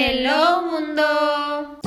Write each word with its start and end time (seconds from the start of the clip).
Hello 0.00 0.62
mundo. 0.70 1.80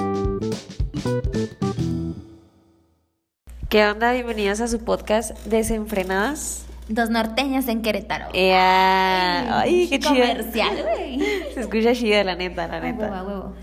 ¿Qué 3.69 3.87
onda? 3.87 4.11
Bienvenidos 4.11 4.59
a 4.59 4.67
su 4.67 4.79
podcast 4.83 5.31
Desenfrenadas. 5.45 6.65
Dos 6.89 7.09
norteñas 7.09 7.69
en 7.69 7.81
Querétaro. 7.81 8.25
Ea. 8.33 9.61
Ay, 9.61 9.87
qué 9.87 9.99
chido. 9.99 10.15
Comercial, 10.15 10.83
güey. 10.83 11.21
Se 11.53 11.61
escucha 11.61 11.93
chida, 11.93 12.25
la 12.25 12.35
neta, 12.35 12.67
la 12.67 12.79
A 12.79 12.81
huevo, 12.81 13.01
a 13.01 13.07
neta. 13.07 13.23
huevo. 13.23 13.53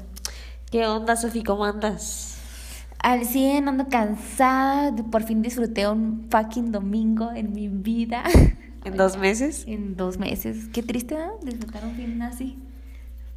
¿Qué 0.70 0.86
onda, 0.86 1.16
Sofi? 1.16 1.42
¿Cómo 1.42 1.66
andas? 1.66 2.38
Al 3.00 3.26
100 3.26 3.68
ando 3.68 3.88
cansada. 3.90 4.96
Por 5.10 5.24
fin 5.24 5.42
disfruté 5.42 5.86
un 5.86 6.26
fucking 6.30 6.72
domingo 6.72 7.32
en 7.32 7.52
mi 7.52 7.68
vida. 7.68 8.24
¿En 8.82 8.96
dos 8.96 9.18
meses? 9.18 9.64
En 9.68 9.94
dos 9.94 10.16
meses. 10.16 10.68
Qué 10.72 10.82
triste, 10.82 11.16
¿no? 11.16 11.36
Disfrutar 11.42 11.84
un 11.84 11.94
fin 11.96 12.22
así. 12.22 12.56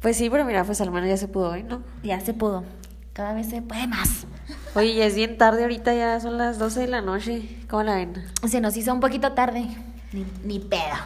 Pues 0.02 0.16
sí, 0.16 0.28
pero 0.28 0.44
mira, 0.44 0.64
pues 0.64 0.80
al 0.80 0.90
menos 0.90 1.08
ya 1.08 1.16
se 1.16 1.28
pudo 1.28 1.50
hoy, 1.50 1.62
¿no? 1.62 1.80
Ya 2.02 2.20
se 2.20 2.34
pudo. 2.34 2.64
Cada 3.12 3.34
vez 3.34 3.48
se 3.48 3.62
puede 3.62 3.86
más. 3.86 4.26
Oye, 4.74 4.94
ya 4.94 5.06
es 5.06 5.14
bien 5.14 5.38
tarde 5.38 5.62
ahorita, 5.62 5.94
ya 5.94 6.18
son 6.18 6.38
las 6.38 6.58
12 6.58 6.80
de 6.80 6.86
la 6.88 7.02
noche. 7.02 7.48
¿Cómo 7.70 7.84
la 7.84 7.94
ven? 7.94 8.14
Se 8.48 8.60
nos 8.60 8.76
hizo 8.76 8.92
un 8.92 9.00
poquito 9.00 9.32
tarde. 9.32 9.66
Ni, 10.12 10.26
ni 10.44 10.58
pedo. 10.58 10.96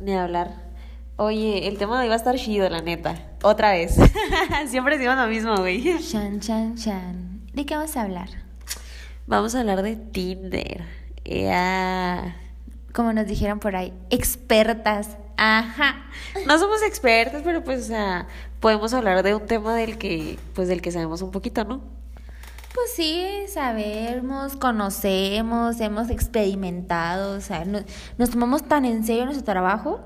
Ni 0.00 0.14
hablar. 0.14 0.72
Oye, 1.16 1.68
el 1.68 1.78
tema 1.78 1.96
de 1.96 2.02
hoy 2.02 2.08
va 2.08 2.14
a 2.14 2.16
estar 2.16 2.36
chido, 2.36 2.68
la 2.68 2.82
neta. 2.82 3.14
Otra 3.42 3.70
vez. 3.72 3.96
Siempre 4.66 4.98
decimos 4.98 5.16
lo 5.16 5.26
mismo, 5.28 5.56
güey. 5.56 5.98
Chan, 6.00 6.40
chan, 6.40 6.74
chan. 6.76 7.42
¿De 7.52 7.64
qué 7.64 7.74
vamos 7.74 7.96
a 7.96 8.02
hablar? 8.02 8.28
Vamos 9.26 9.54
a 9.54 9.60
hablar 9.60 9.82
de 9.82 9.96
Tinder. 9.96 10.82
Ea. 11.24 12.36
Como 12.92 13.12
nos 13.12 13.26
dijeron 13.26 13.60
por 13.60 13.76
ahí, 13.76 13.92
expertas. 14.10 15.16
Ajá. 15.44 15.96
No 16.46 16.56
somos 16.56 16.82
expertos, 16.82 17.42
pero 17.44 17.64
pues, 17.64 17.80
o 17.82 17.86
sea, 17.88 18.28
podemos 18.60 18.94
hablar 18.94 19.24
de 19.24 19.34
un 19.34 19.44
tema 19.46 19.74
del 19.74 19.98
que, 19.98 20.38
pues, 20.54 20.68
del 20.68 20.80
que 20.80 20.92
sabemos 20.92 21.20
un 21.20 21.32
poquito, 21.32 21.64
¿no? 21.64 21.80
Pues 22.74 22.92
sí, 22.94 23.26
sabemos, 23.48 24.54
conocemos, 24.56 25.80
hemos 25.80 26.10
experimentado, 26.10 27.36
o 27.36 27.40
sea, 27.40 27.64
no- 27.64 27.82
nos 28.18 28.30
tomamos 28.30 28.62
tan 28.68 28.84
en 28.84 29.04
serio 29.04 29.24
nuestro 29.24 29.44
trabajo 29.44 30.00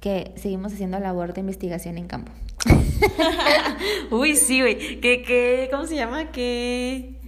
que 0.00 0.32
seguimos 0.36 0.74
haciendo 0.74 1.00
labor 1.00 1.32
de 1.32 1.40
investigación 1.40 1.96
en 1.96 2.06
campo. 2.06 2.30
Uy, 4.10 4.36
sí, 4.36 4.60
güey. 4.60 5.00
¿Qué, 5.00 5.22
qué, 5.22 5.68
cómo 5.72 5.86
se 5.86 5.96
llama? 5.96 6.30
¿Qué? 6.32 7.18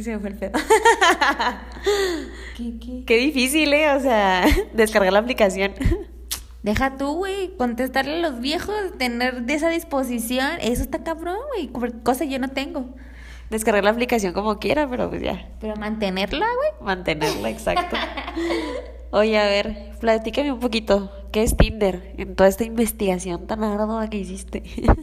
Se 0.00 0.10
me 0.10 0.18
fue 0.20 0.30
el 0.30 0.36
pedo. 0.36 0.58
¿Qué, 2.56 2.78
qué? 2.80 3.04
Qué 3.06 3.16
difícil, 3.18 3.72
¿eh? 3.74 3.90
O 3.92 4.00
sea, 4.00 4.46
descargar 4.72 5.12
la 5.12 5.18
aplicación. 5.20 5.74
Deja 6.64 6.96
tú, 6.96 7.12
güey, 7.16 7.54
contestarle 7.58 8.14
a 8.14 8.30
los 8.30 8.40
viejos, 8.40 8.74
tener 8.96 9.42
de 9.42 9.52
esa 9.52 9.68
disposición, 9.68 10.48
eso 10.62 10.80
está 10.80 11.04
cabrón, 11.04 11.36
güey, 11.54 11.70
cosa 12.02 12.24
yo 12.24 12.38
no 12.38 12.48
tengo. 12.48 12.86
Descargar 13.50 13.84
la 13.84 13.90
aplicación 13.90 14.32
como 14.32 14.58
quiera, 14.58 14.88
pero 14.88 15.10
pues 15.10 15.20
ya. 15.20 15.46
Pero 15.60 15.76
mantenerla, 15.76 16.46
güey, 16.56 16.70
Mantenerla, 16.80 17.50
exacto. 17.50 17.96
Oye, 19.10 19.38
a 19.38 19.44
ver, 19.44 19.90
platícame 20.00 20.52
un 20.52 20.58
poquito. 20.58 21.12
¿Qué 21.32 21.42
es 21.42 21.54
Tinder 21.54 22.14
en 22.16 22.34
toda 22.34 22.48
esta 22.48 22.64
investigación 22.64 23.46
tan 23.46 23.62
ardua 23.62 24.08
que 24.08 24.16
hiciste? 24.16 24.62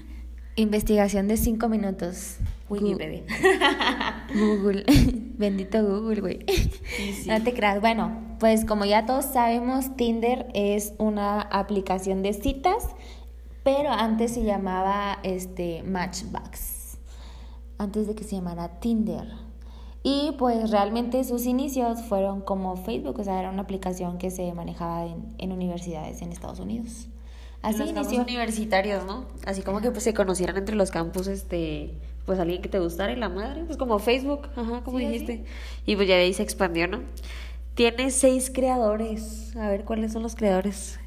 investigación 0.55 1.27
de 1.27 1.37
cinco 1.37 1.69
minutos. 1.69 2.37
Wikipedia. 2.71 3.23
Google. 4.33 4.85
Bendito 5.37 5.83
Google, 5.83 6.21
güey. 6.21 6.45
No 7.27 7.43
te 7.43 7.53
creas. 7.53 7.81
Bueno, 7.81 8.37
pues 8.39 8.63
como 8.65 8.85
ya 8.85 9.05
todos 9.05 9.25
sabemos, 9.25 9.95
Tinder 9.97 10.47
es 10.53 10.93
una 10.97 11.41
aplicación 11.41 12.23
de 12.23 12.33
citas, 12.33 12.87
pero 13.63 13.91
antes 13.91 14.33
se 14.33 14.43
llamaba 14.43 15.19
este 15.23 15.83
Matchbox. 15.83 16.97
Antes 17.77 18.07
de 18.07 18.15
que 18.15 18.23
se 18.23 18.35
llamara 18.35 18.79
Tinder. 18.79 19.27
Y 20.03 20.35
pues 20.39 20.71
realmente 20.71 21.23
sus 21.23 21.45
inicios 21.45 22.01
fueron 22.01 22.41
como 22.41 22.75
Facebook, 22.75 23.19
o 23.19 23.23
sea, 23.23 23.39
era 23.39 23.51
una 23.51 23.63
aplicación 23.63 24.17
que 24.17 24.31
se 24.31 24.51
manejaba 24.53 25.05
en, 25.05 25.35
en 25.37 25.51
universidades 25.51 26.21
en 26.21 26.31
Estados 26.31 26.59
Unidos. 26.59 27.07
Así 27.61 27.79
los 27.79 27.89
inició. 27.91 28.23
universitarios, 28.23 29.05
¿no? 29.05 29.25
Así 29.45 29.61
como 29.61 29.81
que 29.81 29.91
pues, 29.91 30.03
se 30.03 30.13
conocieran 30.13 30.57
entre 30.57 30.75
los 30.75 30.89
campus, 30.89 31.27
este, 31.27 31.99
pues 32.25 32.39
alguien 32.39 32.61
que 32.61 32.69
te 32.69 32.79
gustara 32.79 33.11
y 33.11 33.15
la 33.15 33.29
madre, 33.29 33.63
pues 33.65 33.77
como 33.77 33.99
Facebook, 33.99 34.47
ajá, 34.55 34.81
como 34.83 34.99
Sí, 34.99 35.05
dijiste. 35.05 35.45
Y 35.85 35.95
pues 35.95 36.07
ya 36.07 36.15
de 36.15 36.21
ahí 36.21 36.33
se 36.33 36.43
expandió, 36.43 36.87
¿no? 36.87 37.01
Tiene 37.75 38.11
seis 38.11 38.51
creadores. 38.53 39.55
A 39.55 39.69
ver, 39.69 39.85
¿cuáles 39.85 40.13
son 40.13 40.23
los 40.23 40.35
creadores? 40.35 40.99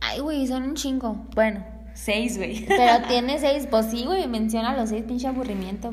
Ay, 0.00 0.20
güey, 0.20 0.46
son 0.46 0.62
un 0.62 0.74
chingo. 0.74 1.26
Bueno, 1.34 1.64
Seis, 1.96 2.36
güey. 2.36 2.66
Pero 2.66 3.04
tiene 3.08 3.38
seis, 3.38 3.66
pues 3.70 3.86
sí, 3.86 4.04
güey, 4.04 4.28
menciona 4.28 4.76
los 4.76 4.90
seis, 4.90 5.04
pinche 5.04 5.26
aburrimiento. 5.26 5.90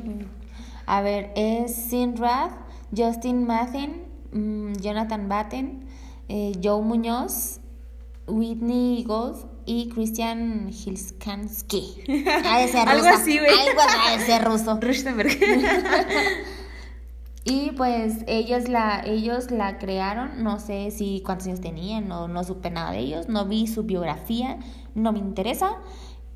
A 0.85 1.01
ver, 1.01 1.31
es 1.35 1.73
Sinrad, 1.73 2.51
Justin 2.95 3.45
Mathen, 3.47 4.03
mm, 4.33 4.73
Jonathan 4.81 5.29
Batten, 5.29 5.85
eh, 6.27 6.51
Joe 6.61 6.81
Muñoz, 6.81 7.61
Whitney 8.27 9.03
Gold 9.05 9.45
y 9.65 9.89
Christian 9.89 10.69
Hilskansky. 10.69 12.03
Ha 12.45 12.59
de 12.59 12.67
ser 12.67 12.87
Algo 12.87 13.05
ruso. 13.05 13.21
así, 13.21 13.39
güey. 13.39 13.51
Algo 13.51 13.81
ha 13.81 14.17
de 14.17 14.25
ser 14.25 14.43
ruso. 14.43 14.77
Rustenberg. 14.81 15.37
Y 17.45 17.71
pues 17.71 18.23
ellos 18.27 18.69
la, 18.69 19.01
ellos 19.05 19.51
la 19.51 19.77
crearon, 19.77 20.43
no 20.43 20.59
sé 20.61 20.91
si 20.91 21.21
cuántos 21.25 21.47
años 21.47 21.59
tenían, 21.59 22.07
no, 22.07 22.29
no 22.29 22.41
supe 22.45 22.71
nada 22.71 22.91
de 22.91 22.99
ellos, 22.99 23.27
no 23.27 23.45
vi 23.45 23.67
su 23.67 23.83
biografía, 23.83 24.59
no 24.95 25.11
me 25.11 25.19
interesa, 25.19 25.79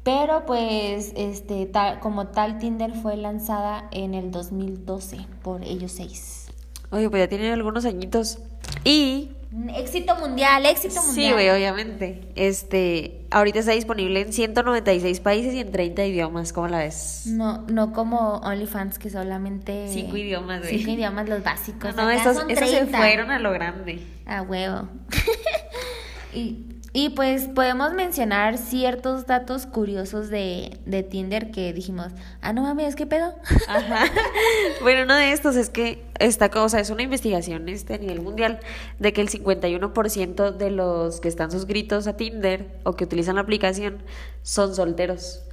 pero 0.03 0.45
pues 0.45 1.13
este 1.15 1.65
tal, 1.65 2.01
como 2.01 2.27
tal 2.27 2.57
Tinder 2.57 2.94
fue 2.94 3.15
lanzada 3.15 3.88
en 3.91 4.15
el 4.15 4.31
2012 4.31 5.25
por 5.44 5.63
ellos 5.63 5.94
seis. 5.94 6.47
Oye, 6.89 7.09
pues 7.09 7.23
ya 7.23 7.29
tienen 7.29 7.53
algunos 7.53 7.85
añitos. 7.85 8.39
Y 8.83 9.31
Éxito 9.75 10.16
mundial, 10.18 10.66
éxito 10.66 11.02
mundial. 11.02 11.28
Sí, 11.30 11.31
güey, 11.31 11.50
obviamente. 11.50 12.22
Este, 12.35 13.25
ahorita 13.31 13.59
está 13.59 13.72
disponible 13.72 14.22
en 14.22 14.34
196 14.34 15.19
países 15.22 15.53
y 15.53 15.62
en 15.62 15.72
30 15.72 16.06
idiomas, 16.06 16.52
¿cómo 16.52 16.68
la 16.68 16.80
ves? 16.80 17.24
No, 17.28 17.66
no 17.68 17.94
como 17.94 18.40
OnlyFans 18.40 19.00
que 19.00 19.09
solamente 19.09 19.88
Cinco 19.90 20.18
idiomas, 20.18 20.62
güey. 20.62 20.80
Cinco 20.80 20.91
idiomas 20.91 21.30
los 21.30 21.44
básicos. 21.44 21.96
No, 21.96 22.03
Acá 22.03 22.16
esos, 22.16 22.46
esos 22.50 22.69
se 22.69 22.78
30. 22.78 22.97
fueron 22.97 23.31
a 23.31 23.40
lo 23.40 23.52
grande. 23.52 24.06
A 24.25 24.41
huevo. 24.41 24.90
y, 26.34 26.66
y 26.97 27.09
pues 27.09 27.47
podemos 27.47 27.94
mencionar 27.94 28.58
ciertos 28.58 29.28
datos 29.28 29.68
curiosos 29.68 30.31
de, 30.31 30.80
de 30.88 31.03
Tinder 31.03 31.52
que 31.52 31.72
dijimos, 31.72 32.08
ah, 32.41 32.53
no 32.53 32.63
mames, 32.63 32.96
¿qué 32.96 33.06
pedo? 33.06 33.35
Ajá. 33.68 34.06
Bueno, 34.81 35.03
uno 35.03 35.13
de 35.13 35.31
estos 35.31 35.56
es 35.57 35.69
que 35.69 36.03
esta 36.18 36.50
cosa 36.50 36.80
es 36.80 36.90
una 36.90 37.03
investigación 37.03 37.69
este, 37.69 37.94
a 37.94 37.97
nivel 38.00 38.22
mundial 38.22 38.62
de 38.97 39.13
que 39.13 39.22
el 39.22 39.30
51% 39.30 40.57
de 40.57 40.72
los 40.72 41.22
que 41.22 41.28
están 41.28 41.52
suscritos 41.52 42.07
a 42.07 42.18
Tinder 42.18 42.80
o 42.81 42.94
que 42.94 43.03
utilizan 43.03 43.36
la 43.36 43.41
aplicación 43.41 44.02
son 44.41 44.74
solteros. 44.74 45.44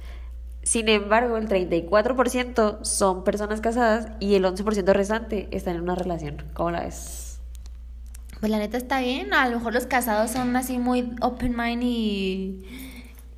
Sin 0.63 0.89
embargo, 0.89 1.37
el 1.37 1.47
34% 1.47 2.83
son 2.83 3.23
personas 3.23 3.61
casadas 3.61 4.07
y 4.19 4.33
el 4.33 4.45
11% 4.45 4.93
restante 4.93 5.47
están 5.51 5.75
en 5.75 5.83
una 5.83 5.93
relación. 5.93 6.43
¿Cómo 6.55 6.71
la 6.71 6.79
ves? 6.85 7.34
Pues 8.39 8.51
la 8.51 8.57
neta 8.59 8.77
está 8.77 8.99
bien, 8.99 9.33
a 9.33 9.47
lo 9.49 9.57
mejor 9.57 9.73
los 9.73 9.85
casados 9.87 10.31
son 10.31 10.55
así 10.55 10.77
muy 10.77 11.11
open 11.21 11.55
mind 11.57 11.81
y, 11.83 12.63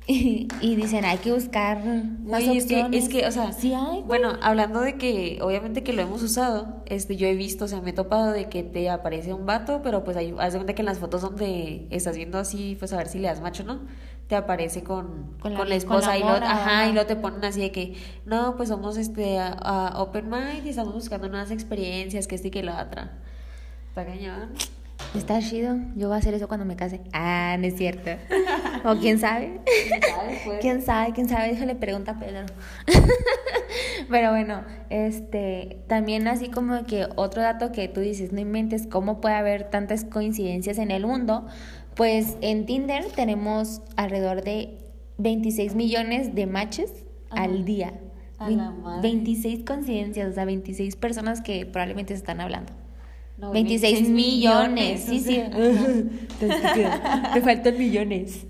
y, 0.06 0.48
y 0.60 0.74
dicen, 0.74 1.04
hay 1.04 1.18
que 1.18 1.32
buscar 1.32 1.82
más 1.84 2.42
Güey, 2.42 2.56
es 2.58 2.66
que, 2.66 2.74
opciones. 2.76 3.04
es 3.04 3.08
que, 3.08 3.26
o 3.26 3.30
sea, 3.30 3.52
sí 3.52 3.72
hay, 3.72 4.02
bueno, 4.02 4.32
hablando 4.42 4.80
de 4.80 4.96
que, 4.96 5.38
obviamente 5.40 5.82
que 5.82 5.92
lo 5.92 6.02
hemos 6.02 6.22
usado, 6.22 6.82
este, 6.86 7.16
yo 7.16 7.26
he 7.26 7.34
visto, 7.36 7.64
o 7.66 7.68
sea, 7.68 7.80
me 7.80 7.90
he 7.90 7.92
topado 7.94 8.32
de 8.32 8.48
que 8.48 8.62
te 8.62 8.90
aparece 8.90 9.32
un 9.32 9.46
vato, 9.46 9.80
pero 9.82 10.04
pues 10.04 10.16
hay, 10.16 10.34
haz 10.38 10.52
de 10.52 10.58
cuenta 10.58 10.74
que 10.74 10.82
en 10.82 10.86
las 10.86 10.98
fotos 10.98 11.22
donde 11.22 11.86
estás 11.90 12.16
viendo 12.16 12.36
así, 12.38 12.76
pues 12.78 12.92
a 12.92 12.96
ver 12.98 13.06
si 13.08 13.18
le 13.18 13.28
das 13.28 13.40
macho, 13.40 13.64
¿no? 13.64 13.80
Te 14.26 14.36
aparece 14.36 14.82
con, 14.82 15.36
Con 15.40 15.40
con 15.40 15.52
la- 15.54 15.58
la, 15.58 15.58
con 15.60 15.68
la 15.70 15.74
esposa 15.76 16.18
y, 16.18 16.20
lo, 16.20 16.26
ajá, 16.28 16.50
ajá. 16.80 16.88
y 16.88 16.92
lo 16.92 17.06
te 17.06 17.16
ponen 17.16 17.42
así 17.44 17.60
de 17.60 17.70
que, 17.72 17.94
no, 18.26 18.56
pues 18.56 18.68
somos 18.68 18.98
este, 18.98 19.38
a- 19.38 19.52
a 19.52 20.02
open 20.02 20.28
mind 20.28 20.66
y 20.66 20.68
estamos 20.68 20.92
buscando 20.92 21.28
nuevas 21.30 21.50
experiencias, 21.50 22.26
que 22.26 22.34
este 22.34 22.48
y 22.48 22.50
que 22.50 22.62
la 22.62 22.82
otra. 22.82 23.12
Está 23.88 24.04
cañón. 24.04 24.50
Está 25.14 25.40
chido, 25.40 25.76
yo 25.96 26.08
voy 26.08 26.16
a 26.16 26.18
hacer 26.18 26.34
eso 26.34 26.48
cuando 26.48 26.66
me 26.66 26.76
case. 26.76 27.00
Ah, 27.12 27.56
no 27.58 27.66
es 27.66 27.76
cierto. 27.76 28.10
o 28.84 28.96
quién 28.96 29.18
sabe. 29.18 29.60
Pues, 30.44 30.60
¿Quién 30.60 30.82
sabe? 30.82 31.12
¿Quién 31.12 31.28
sabe? 31.28 31.48
Déjale 31.48 31.74
pregunta 31.74 32.12
a 32.12 32.18
Pedro. 32.18 32.46
Pero 34.10 34.30
bueno, 34.30 34.62
este, 34.90 35.82
también 35.88 36.28
así 36.28 36.48
como 36.48 36.84
que 36.84 37.06
otro 37.16 37.42
dato 37.42 37.72
que 37.72 37.88
tú 37.88 38.00
dices, 38.00 38.32
no 38.32 38.40
inventes 38.40 38.86
cómo 38.86 39.20
puede 39.20 39.34
haber 39.34 39.64
tantas 39.70 40.04
coincidencias 40.04 40.78
en 40.78 40.90
el 40.90 41.06
mundo, 41.06 41.46
pues 41.94 42.36
en 42.40 42.66
Tinder 42.66 43.04
tenemos 43.06 43.82
alrededor 43.96 44.42
de 44.42 44.78
26 45.18 45.74
millones 45.74 46.34
de 46.34 46.46
matches 46.46 46.92
Ajá. 47.30 47.44
al 47.44 47.64
día. 47.64 47.94
A 48.38 48.50
la 48.50 48.70
madre. 48.70 49.02
26 49.02 49.64
coincidencias, 49.64 50.30
o 50.30 50.32
sea, 50.34 50.44
26 50.44 50.94
personas 50.96 51.40
que 51.40 51.66
probablemente 51.66 52.14
se 52.14 52.18
están 52.18 52.40
hablando. 52.40 52.72
No, 53.38 53.52
26 53.52 54.08
millones, 54.10 55.04
sí, 55.04 55.20
sí. 55.20 55.42
sea, 56.40 57.30
Me 57.34 57.40
faltan 57.40 57.78
millones. 57.78 58.46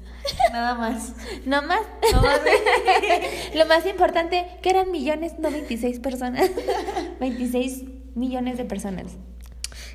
Nada 0.53 0.75
más. 0.75 1.15
No 1.45 1.63
más. 1.63 1.83
No 2.13 2.23
más. 2.23 2.41
Lo 3.55 3.67
más 3.67 3.87
importante, 3.87 4.47
que 4.63 4.71
eran 4.71 4.91
millones, 4.91 5.39
no 5.39 5.51
26 5.51 6.01
personas. 6.01 6.51
26 7.21 7.85
millones 8.15 8.57
de 8.57 8.65
personas. 8.65 9.17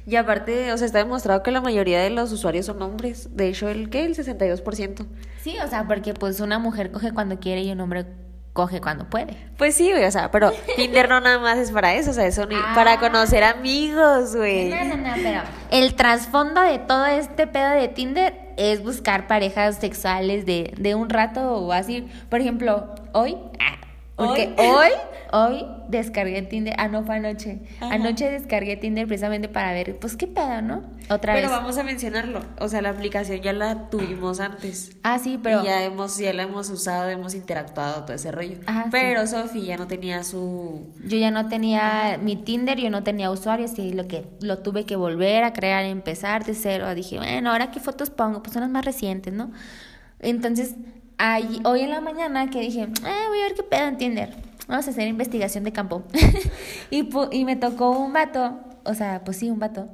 Y 0.06 0.16
aparte, 0.16 0.72
o 0.74 0.78
sea, 0.78 0.86
está 0.86 1.00
demostrado 1.00 1.44
que 1.44 1.52
la 1.52 1.62
mayoría 1.62 2.02
de 2.02 2.10
los 2.10 2.32
usuarios 2.32 2.66
son 2.66 2.82
hombres. 2.82 3.36
De 3.36 3.48
hecho, 3.48 3.70
¿el 3.70 3.90
qué? 3.90 4.04
El 4.04 4.16
62%. 4.16 5.06
Sí, 5.42 5.56
o 5.64 5.68
sea, 5.68 5.88
porque 5.88 6.14
pues 6.14 6.40
una 6.40 6.60
mujer 6.60 6.92
coge 6.92 7.14
cuando 7.14 7.40
quiere 7.40 7.64
y 7.64 7.72
un 7.72 7.80
hombre 7.80 8.06
coge 8.54 8.80
cuando 8.82 9.06
puede. 9.10 9.36
Pues 9.58 9.76
sí, 9.76 9.92
güey, 9.92 10.06
o 10.06 10.12
sea, 10.12 10.30
pero 10.32 10.52
Tinder 10.76 11.10
no 11.10 11.20
nada 11.20 11.40
más 11.40 11.58
es 11.58 11.72
para 11.72 11.96
eso, 11.96 12.12
o 12.12 12.14
sea, 12.14 12.26
es 12.28 12.38
un- 12.38 12.54
Ah. 12.54 12.72
para 12.76 13.00
conocer 13.00 13.44
amigos, 13.44 14.36
güey. 14.36 14.70
No, 14.70 14.84
no, 14.86 14.96
no, 14.98 15.14
pero 15.16 15.42
el 15.72 15.96
trasfondo 15.96 16.62
de 16.62 16.78
todo 16.80 17.06
este 17.08 17.48
pedo 17.48 17.72
de 17.72 17.88
Tinder 17.88 18.36
es 18.58 18.84
buscar 18.84 19.26
parejas 19.28 19.78
sexuales 19.78 20.46
de, 20.46 20.74
de 20.78 20.94
un 20.96 21.10
rato 21.10 21.42
o 21.58 21.72
así. 21.72 22.08
Por 22.30 22.40
ejemplo, 22.42 22.94
hoy, 23.12 23.38
ah, 23.60 23.78
porque 24.16 24.54
Hoy. 24.58 24.68
hoy, 24.68 24.92
hoy 25.32 25.66
descargué 25.88 26.42
Tinder, 26.44 26.76
ah, 26.78 26.88
no 26.88 27.04
fue 27.04 27.16
anoche. 27.16 27.62
Ajá. 27.80 27.96
Anoche 27.96 28.30
descargué 28.30 28.78
Tinder 28.78 29.08
precisamente 29.08 29.50
para 29.50 29.74
ver, 29.74 29.98
pues 30.00 30.16
qué 30.16 30.28
pedo, 30.28 30.62
¿no? 30.62 30.84
Otra 31.10 31.34
Pero 31.34 31.50
vez. 31.50 31.58
vamos 31.58 31.78
a 31.78 31.84
mencionarlo, 31.84 32.42
o 32.60 32.70
sea, 32.70 32.82
la 32.82 32.90
aplicación 32.90 33.42
ya 33.42 33.54
la 33.54 33.90
tuvimos 33.90 34.40
antes. 34.40 34.96
Ah, 35.04 35.20
sí, 35.20 35.40
pero 35.42 35.62
Y 35.62 35.66
ya 35.66 35.84
hemos, 35.84 36.18
ya 36.18 36.32
la 36.34 36.44
hemos 36.44 36.70
usado, 36.70 37.10
hemos 37.10 37.34
interactuado, 37.34 38.04
todo 38.04 38.14
ese 38.14 38.32
rollo. 38.32 38.58
Ajá, 38.68 38.84
sí. 38.84 38.90
Pero 38.92 39.26
Sofi 39.28 39.66
ya 39.66 39.78
no 39.78 39.88
tenía 39.88 40.24
su... 40.24 40.94
yo 41.04 41.18
ya 41.18 41.32
no 41.32 41.50
tenía 41.50 42.20
mi 42.22 42.36
Tinder, 42.36 42.78
yo 42.80 42.90
no 42.90 43.04
tenía 43.04 43.32
usuarios 43.32 43.78
y 43.80 43.94
lo 43.94 44.08
que 44.08 44.26
lo 44.42 44.60
tuve 44.60 44.86
que 44.86 44.96
volver 44.96 45.44
a 45.44 45.54
crear, 45.54 45.84
empezar 45.86 46.46
de 46.46 46.54
cero. 46.54 46.94
Dije, 46.94 47.18
bueno, 47.18 47.52
ahora 47.52 47.72
qué 47.72 47.80
fotos 47.80 48.10
pongo, 48.12 48.44
pues 48.44 48.54
son 48.54 48.62
las 48.62 48.70
más 48.70 48.86
recientes, 48.86 49.34
¿no? 49.34 49.52
Entonces, 50.20 50.76
ahí- 51.18 51.62
hoy 51.66 51.82
en 51.82 51.90
la 51.92 52.02
mañana 52.02 52.50
que 52.50 52.60
dije, 52.62 52.88
"Ah, 53.04 53.26
voy 53.30 53.40
a 53.40 53.44
ver 53.44 53.54
qué 53.56 53.64
pedo 53.64 53.88
en 53.88 53.98
Tinder. 53.98 54.36
Vamos 54.68 54.88
a 54.88 54.92
hacer 54.92 55.08
investigación 55.08 55.64
de 55.64 55.72
campo. 55.74 56.04
y, 56.92 57.10
y 57.32 57.46
me 57.46 57.56
tocó 57.56 57.92
un 57.92 58.14
vato, 58.14 58.60
o 58.86 58.94
sea, 58.94 59.24
pues 59.26 59.38
sí, 59.38 59.50
un 59.50 59.60
vato, 59.60 59.90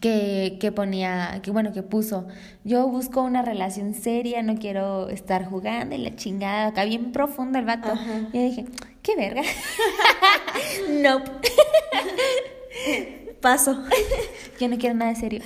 que, 0.00 0.58
que 0.60 0.70
ponía, 0.72 1.40
que 1.42 1.50
bueno, 1.50 1.72
que 1.72 1.82
puso, 1.82 2.26
yo 2.64 2.86
busco 2.88 3.22
una 3.22 3.42
relación 3.42 3.94
seria, 3.94 4.42
no 4.42 4.56
quiero 4.56 5.08
estar 5.08 5.44
jugando 5.46 5.94
y 5.96 5.98
la 5.98 6.14
chingada, 6.16 6.68
acá 6.68 6.84
bien 6.84 7.12
profundo 7.12 7.58
el 7.58 7.64
vato. 7.64 7.90
Ajá. 7.92 8.20
Y 8.32 8.36
yo 8.38 8.42
dije, 8.44 8.64
qué 9.02 9.16
verga. 9.16 9.42
nope. 11.02 11.30
Paso. 13.40 13.84
Yo 14.60 14.68
no 14.68 14.76
quiero 14.78 14.94
nada 14.96 15.14
serio. 15.14 15.40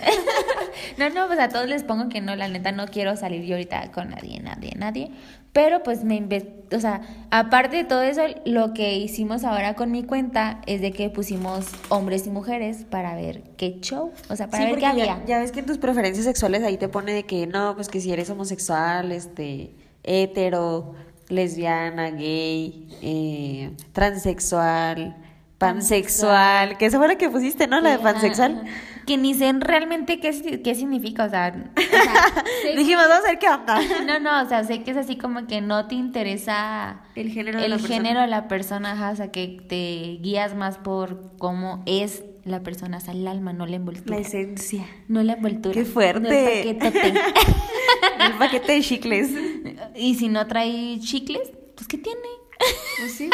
no, 0.98 1.10
no, 1.10 1.26
pues 1.26 1.38
a 1.38 1.48
todos 1.48 1.68
les 1.68 1.82
pongo 1.84 2.08
que 2.08 2.20
no, 2.20 2.34
la 2.36 2.48
neta 2.48 2.72
no 2.72 2.86
quiero 2.86 3.16
salir 3.16 3.42
yo 3.44 3.54
ahorita 3.56 3.90
con 3.92 4.08
nadie, 4.10 4.40
nadie, 4.40 4.72
nadie. 4.76 5.10
Pero 5.52 5.82
pues 5.82 6.02
me 6.02 6.26
o 6.74 6.80
sea, 6.80 7.02
aparte 7.30 7.76
de 7.76 7.84
todo 7.84 8.00
eso, 8.02 8.22
lo 8.46 8.72
que 8.72 8.96
hicimos 8.96 9.44
ahora 9.44 9.74
con 9.74 9.90
mi 9.90 10.02
cuenta 10.04 10.62
es 10.66 10.80
de 10.80 10.92
que 10.92 11.10
pusimos 11.10 11.66
hombres 11.90 12.26
y 12.26 12.30
mujeres 12.30 12.86
para 12.88 13.14
ver 13.14 13.42
qué 13.58 13.78
show, 13.80 14.12
o 14.30 14.36
sea, 14.36 14.48
para 14.48 14.64
Sí, 14.64 14.70
ver 14.70 14.74
qué 14.76 14.80
ya- 14.80 14.90
había. 14.90 15.24
Ya, 15.26 15.38
ves 15.40 15.52
que 15.52 15.60
en 15.60 15.66
tus 15.66 15.76
preferencias 15.76 16.24
sexuales 16.24 16.62
ahí 16.62 16.78
te 16.78 16.88
pone 16.88 17.12
de 17.12 17.24
que 17.24 17.46
no, 17.46 17.74
pues 17.74 17.88
que 17.90 18.00
si 18.00 18.10
eres 18.10 18.30
homosexual, 18.30 19.12
este, 19.12 19.74
hetero, 20.04 20.94
lesbiana, 21.28 22.10
gay, 22.12 22.88
eh, 23.02 23.72
transexual, 23.92 25.16
pansexual, 25.66 26.76
que 26.78 26.86
esa 26.86 26.98
fue 26.98 27.08
la 27.08 27.16
que 27.16 27.28
pusiste, 27.30 27.66
¿no? 27.66 27.80
La 27.80 27.90
de 27.90 27.94
ajá, 27.96 28.04
pansexual. 28.04 28.62
ajá. 28.64 28.70
Que 29.06 29.16
ni 29.16 29.34
sé 29.34 29.52
realmente 29.58 30.20
qué, 30.20 30.60
qué 30.62 30.74
significa, 30.76 31.24
o 31.24 31.28
sea, 31.30 31.52
o 31.76 31.80
sea, 31.80 32.44
sé- 32.62 32.76
Dijimos, 32.76 33.04
vamos 33.08 33.24
a 33.24 33.28
ver 33.30 33.38
qué 33.38 33.48
onda. 33.48 33.80
no, 34.06 34.20
no, 34.20 34.42
o 34.44 34.48
sea, 34.48 34.62
sé 34.64 34.82
que 34.84 34.92
es 34.92 34.96
así 34.96 35.16
como 35.16 35.46
que 35.46 35.60
no 35.60 35.86
te 35.88 35.96
interesa 35.96 37.00
El 37.16 37.30
género 37.30 37.58
de 37.58 37.64
el 37.64 37.70
la 37.72 37.76
persona. 37.78 37.94
género 37.96 38.20
de 38.20 38.26
la 38.28 38.46
persona, 38.48 38.92
ajá, 38.92 39.10
o 39.10 39.16
sea, 39.16 39.32
que 39.32 39.60
te 39.68 40.18
guías 40.22 40.54
más 40.54 40.78
por 40.78 41.32
cómo 41.38 41.82
es 41.86 42.22
la 42.44 42.60
persona, 42.62 42.98
o 42.98 43.00
sea, 43.00 43.12
el 43.14 43.26
alma, 43.26 43.52
no 43.52 43.66
la 43.66 43.76
envoltura. 43.76 44.16
La 44.16 44.22
esencia. 44.22 44.84
No 45.08 45.22
la 45.22 45.34
envoltura. 45.34 45.74
¡Qué 45.74 45.84
fuerte! 45.84 46.20
No 46.28 46.30
el 46.70 46.76
paquetote. 46.76 47.14
El 48.26 48.32
paquete 48.38 48.72
de 48.72 48.80
chicles. 48.82 49.30
y 49.96 50.14
si 50.16 50.28
no 50.28 50.46
trae 50.46 50.98
chicles, 51.00 51.50
pues 51.76 51.86
¿qué 51.88 51.98
tiene? 51.98 52.18
Pues 52.98 53.12
sí. 53.14 53.30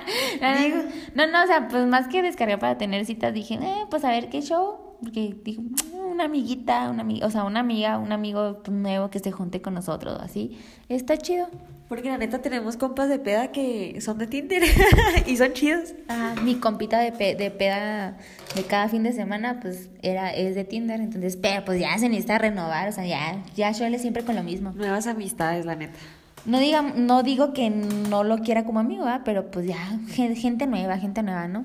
Digo. 0.62 0.78
no, 1.14 1.26
no, 1.26 1.42
o 1.44 1.46
sea, 1.46 1.68
pues 1.68 1.86
más 1.86 2.08
que 2.08 2.22
descargar 2.22 2.58
para 2.58 2.78
tener 2.78 3.04
citas, 3.04 3.32
dije, 3.34 3.54
eh, 3.54 3.84
pues 3.90 4.04
a 4.04 4.10
ver 4.10 4.28
qué 4.28 4.40
show. 4.42 4.76
Porque 5.02 5.34
dije, 5.44 5.60
"Mm, 5.60 6.12
una 6.12 6.24
amiguita, 6.24 6.88
una 6.88 7.02
amiga, 7.02 7.26
o 7.26 7.30
sea, 7.30 7.42
una 7.44 7.58
amiga, 7.60 7.98
un 7.98 8.12
amigo 8.12 8.62
nuevo 8.70 9.10
que 9.10 9.18
se 9.18 9.32
junte 9.32 9.60
con 9.60 9.74
nosotros, 9.74 10.18
así. 10.22 10.58
Está 10.88 11.16
chido. 11.16 11.48
Porque 11.88 12.08
la 12.08 12.16
neta 12.16 12.40
tenemos 12.40 12.76
compas 12.78 13.08
de 13.10 13.18
peda 13.18 13.48
que 13.48 14.00
son 14.00 14.16
de 14.18 14.26
Tinder 14.26 14.62
y 15.26 15.36
son 15.36 15.52
chidos. 15.52 15.92
Ah, 16.08 16.34
mi 16.42 16.54
compita 16.54 17.00
de, 17.00 17.12
pe- 17.12 17.34
de 17.34 17.50
peda 17.50 18.16
de 18.54 18.62
cada 18.62 18.88
fin 18.88 19.02
de 19.02 19.12
semana, 19.12 19.58
pues 19.60 19.90
era, 20.02 20.30
es 20.32 20.54
de 20.54 20.64
Tinder, 20.64 21.00
entonces, 21.00 21.36
pero 21.36 21.64
pues 21.66 21.80
ya 21.80 21.98
se 21.98 22.08
necesita 22.08 22.38
renovar, 22.38 22.88
o 22.88 22.92
sea, 22.92 23.04
ya, 23.04 23.42
ya 23.56 23.74
suele 23.74 23.98
siempre 23.98 24.24
con 24.24 24.36
lo 24.36 24.42
mismo. 24.42 24.70
Nuevas 24.72 25.06
amistades, 25.06 25.66
la 25.66 25.74
neta. 25.74 25.98
No, 26.44 26.58
diga, 26.58 26.82
no 26.82 27.22
digo 27.22 27.52
que 27.52 27.70
no 27.70 28.24
lo 28.24 28.38
quiera 28.38 28.64
como 28.64 28.80
amigo, 28.80 29.04
pero 29.24 29.50
pues 29.50 29.66
ya, 29.66 29.76
gen- 30.08 30.34
gente 30.34 30.66
nueva, 30.66 30.98
gente 30.98 31.22
nueva, 31.22 31.46
¿no? 31.46 31.64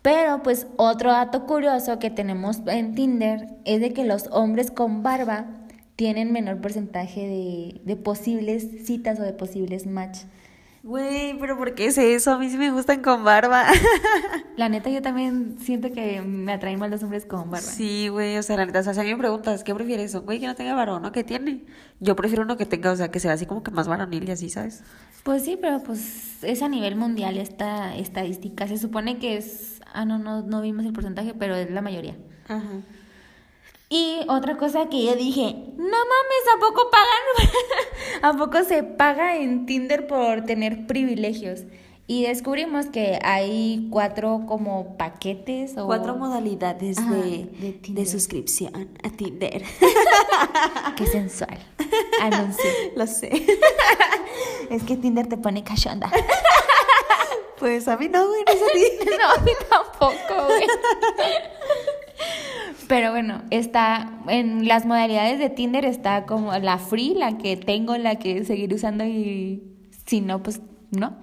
Pero 0.00 0.42
pues 0.42 0.66
otro 0.76 1.12
dato 1.12 1.46
curioso 1.46 1.98
que 1.98 2.10
tenemos 2.10 2.60
en 2.66 2.94
Tinder 2.94 3.48
es 3.64 3.80
de 3.80 3.92
que 3.92 4.04
los 4.04 4.28
hombres 4.32 4.70
con 4.70 5.02
barba 5.02 5.46
tienen 5.96 6.32
menor 6.32 6.60
porcentaje 6.60 7.20
de, 7.20 7.80
de 7.84 7.96
posibles 7.96 8.66
citas 8.86 9.20
o 9.20 9.22
de 9.22 9.32
posibles 9.32 9.86
match. 9.86 10.20
Güey, 10.84 11.38
pero 11.40 11.56
¿por 11.56 11.74
qué 11.74 11.86
es 11.86 11.96
eso? 11.96 12.32
A 12.32 12.38
mí 12.38 12.50
sí 12.50 12.58
me 12.58 12.70
gustan 12.70 13.00
con 13.00 13.24
barba. 13.24 13.64
La 14.58 14.68
neta, 14.68 14.90
yo 14.90 15.00
también 15.00 15.56
siento 15.58 15.90
que 15.90 16.20
me 16.20 16.52
atraen 16.52 16.78
más 16.78 16.90
los 16.90 17.02
hombres 17.02 17.24
con 17.24 17.50
barba. 17.50 17.66
Sí, 17.66 18.08
güey, 18.08 18.36
o 18.36 18.42
sea, 18.42 18.58
la 18.58 18.66
neta, 18.66 18.80
o 18.80 18.82
sea, 18.82 18.92
si 18.92 19.00
a 19.00 19.02
mí 19.02 19.10
me 19.10 19.16
preguntas, 19.16 19.64
¿qué 19.64 19.74
prefieres? 19.74 20.14
¿Un 20.14 20.26
güey 20.26 20.40
que 20.40 20.46
no 20.46 20.54
tenga 20.54 20.74
varón 20.74 21.02
o 21.06 21.10
que 21.10 21.24
tiene? 21.24 21.64
Yo 22.00 22.14
prefiero 22.14 22.42
uno 22.42 22.58
que 22.58 22.66
tenga, 22.66 22.92
o 22.92 22.96
sea, 22.96 23.10
que 23.10 23.18
sea 23.18 23.32
así 23.32 23.46
como 23.46 23.62
que 23.62 23.70
más 23.70 23.88
varonil 23.88 24.28
y 24.28 24.32
así, 24.32 24.50
¿sabes? 24.50 24.84
Pues 25.22 25.42
sí, 25.42 25.56
pero 25.58 25.82
pues 25.82 26.44
es 26.44 26.60
a 26.60 26.68
nivel 26.68 26.96
mundial 26.96 27.38
esta 27.38 27.96
estadística. 27.96 28.68
Se 28.68 28.76
supone 28.76 29.18
que 29.18 29.38
es... 29.38 29.80
Ah, 29.90 30.04
no, 30.04 30.18
no, 30.18 30.42
no 30.42 30.60
vimos 30.60 30.84
el 30.84 30.92
porcentaje, 30.92 31.32
pero 31.32 31.56
es 31.56 31.70
la 31.70 31.80
mayoría. 31.80 32.18
Ajá. 32.46 32.82
Y 33.94 34.18
otra 34.26 34.56
cosa 34.56 34.88
que 34.88 35.04
yo 35.04 35.14
dije, 35.14 35.54
no 35.76 35.84
mames, 35.84 36.44
¿a 36.56 36.58
poco 36.58 36.90
pagan? 36.90 37.52
¿A 38.22 38.36
poco 38.36 38.64
se 38.64 38.82
paga 38.82 39.36
en 39.36 39.66
Tinder 39.66 40.08
por 40.08 40.42
tener 40.42 40.88
privilegios? 40.88 41.60
Y 42.08 42.24
descubrimos 42.24 42.86
que 42.86 43.20
hay 43.22 43.86
cuatro 43.92 44.46
como 44.48 44.96
paquetes 44.96 45.78
o... 45.78 45.86
Cuatro 45.86 46.16
modalidades 46.16 46.98
Ajá, 46.98 47.14
de, 47.14 47.78
de 47.88 48.06
suscripción 48.06 48.98
a 49.04 49.10
Tinder. 49.10 49.62
Qué 50.96 51.06
sensual. 51.06 51.56
Anuncio. 52.20 52.64
Lo 52.96 53.06
sé. 53.06 53.46
Es 54.70 54.82
que 54.82 54.96
Tinder 54.96 55.28
te 55.28 55.36
pone 55.36 55.62
cachonda. 55.62 56.10
Pues 57.60 57.86
a 57.86 57.96
mí 57.96 58.08
no, 58.08 58.26
güey, 58.26 58.42
no 58.44 58.52
es 58.52 58.60
a 58.60 58.66
ti. 58.72 59.10
No, 59.20 59.30
a 59.30 59.38
mí 59.38 59.52
tampoco, 59.70 60.46
güey. 60.46 60.66
Pero 62.88 63.10
bueno, 63.10 63.42
está 63.50 64.18
en 64.28 64.68
las 64.68 64.84
modalidades 64.84 65.38
de 65.38 65.50
Tinder 65.50 65.84
está 65.84 66.26
como 66.26 66.52
la 66.58 66.78
free, 66.78 67.14
la 67.14 67.38
que 67.38 67.56
tengo, 67.56 67.96
la 67.96 68.16
que 68.16 68.44
seguiré 68.44 68.74
usando 68.74 69.04
y 69.04 69.62
si 70.06 70.20
no, 70.20 70.42
pues 70.42 70.60
no. 70.90 71.16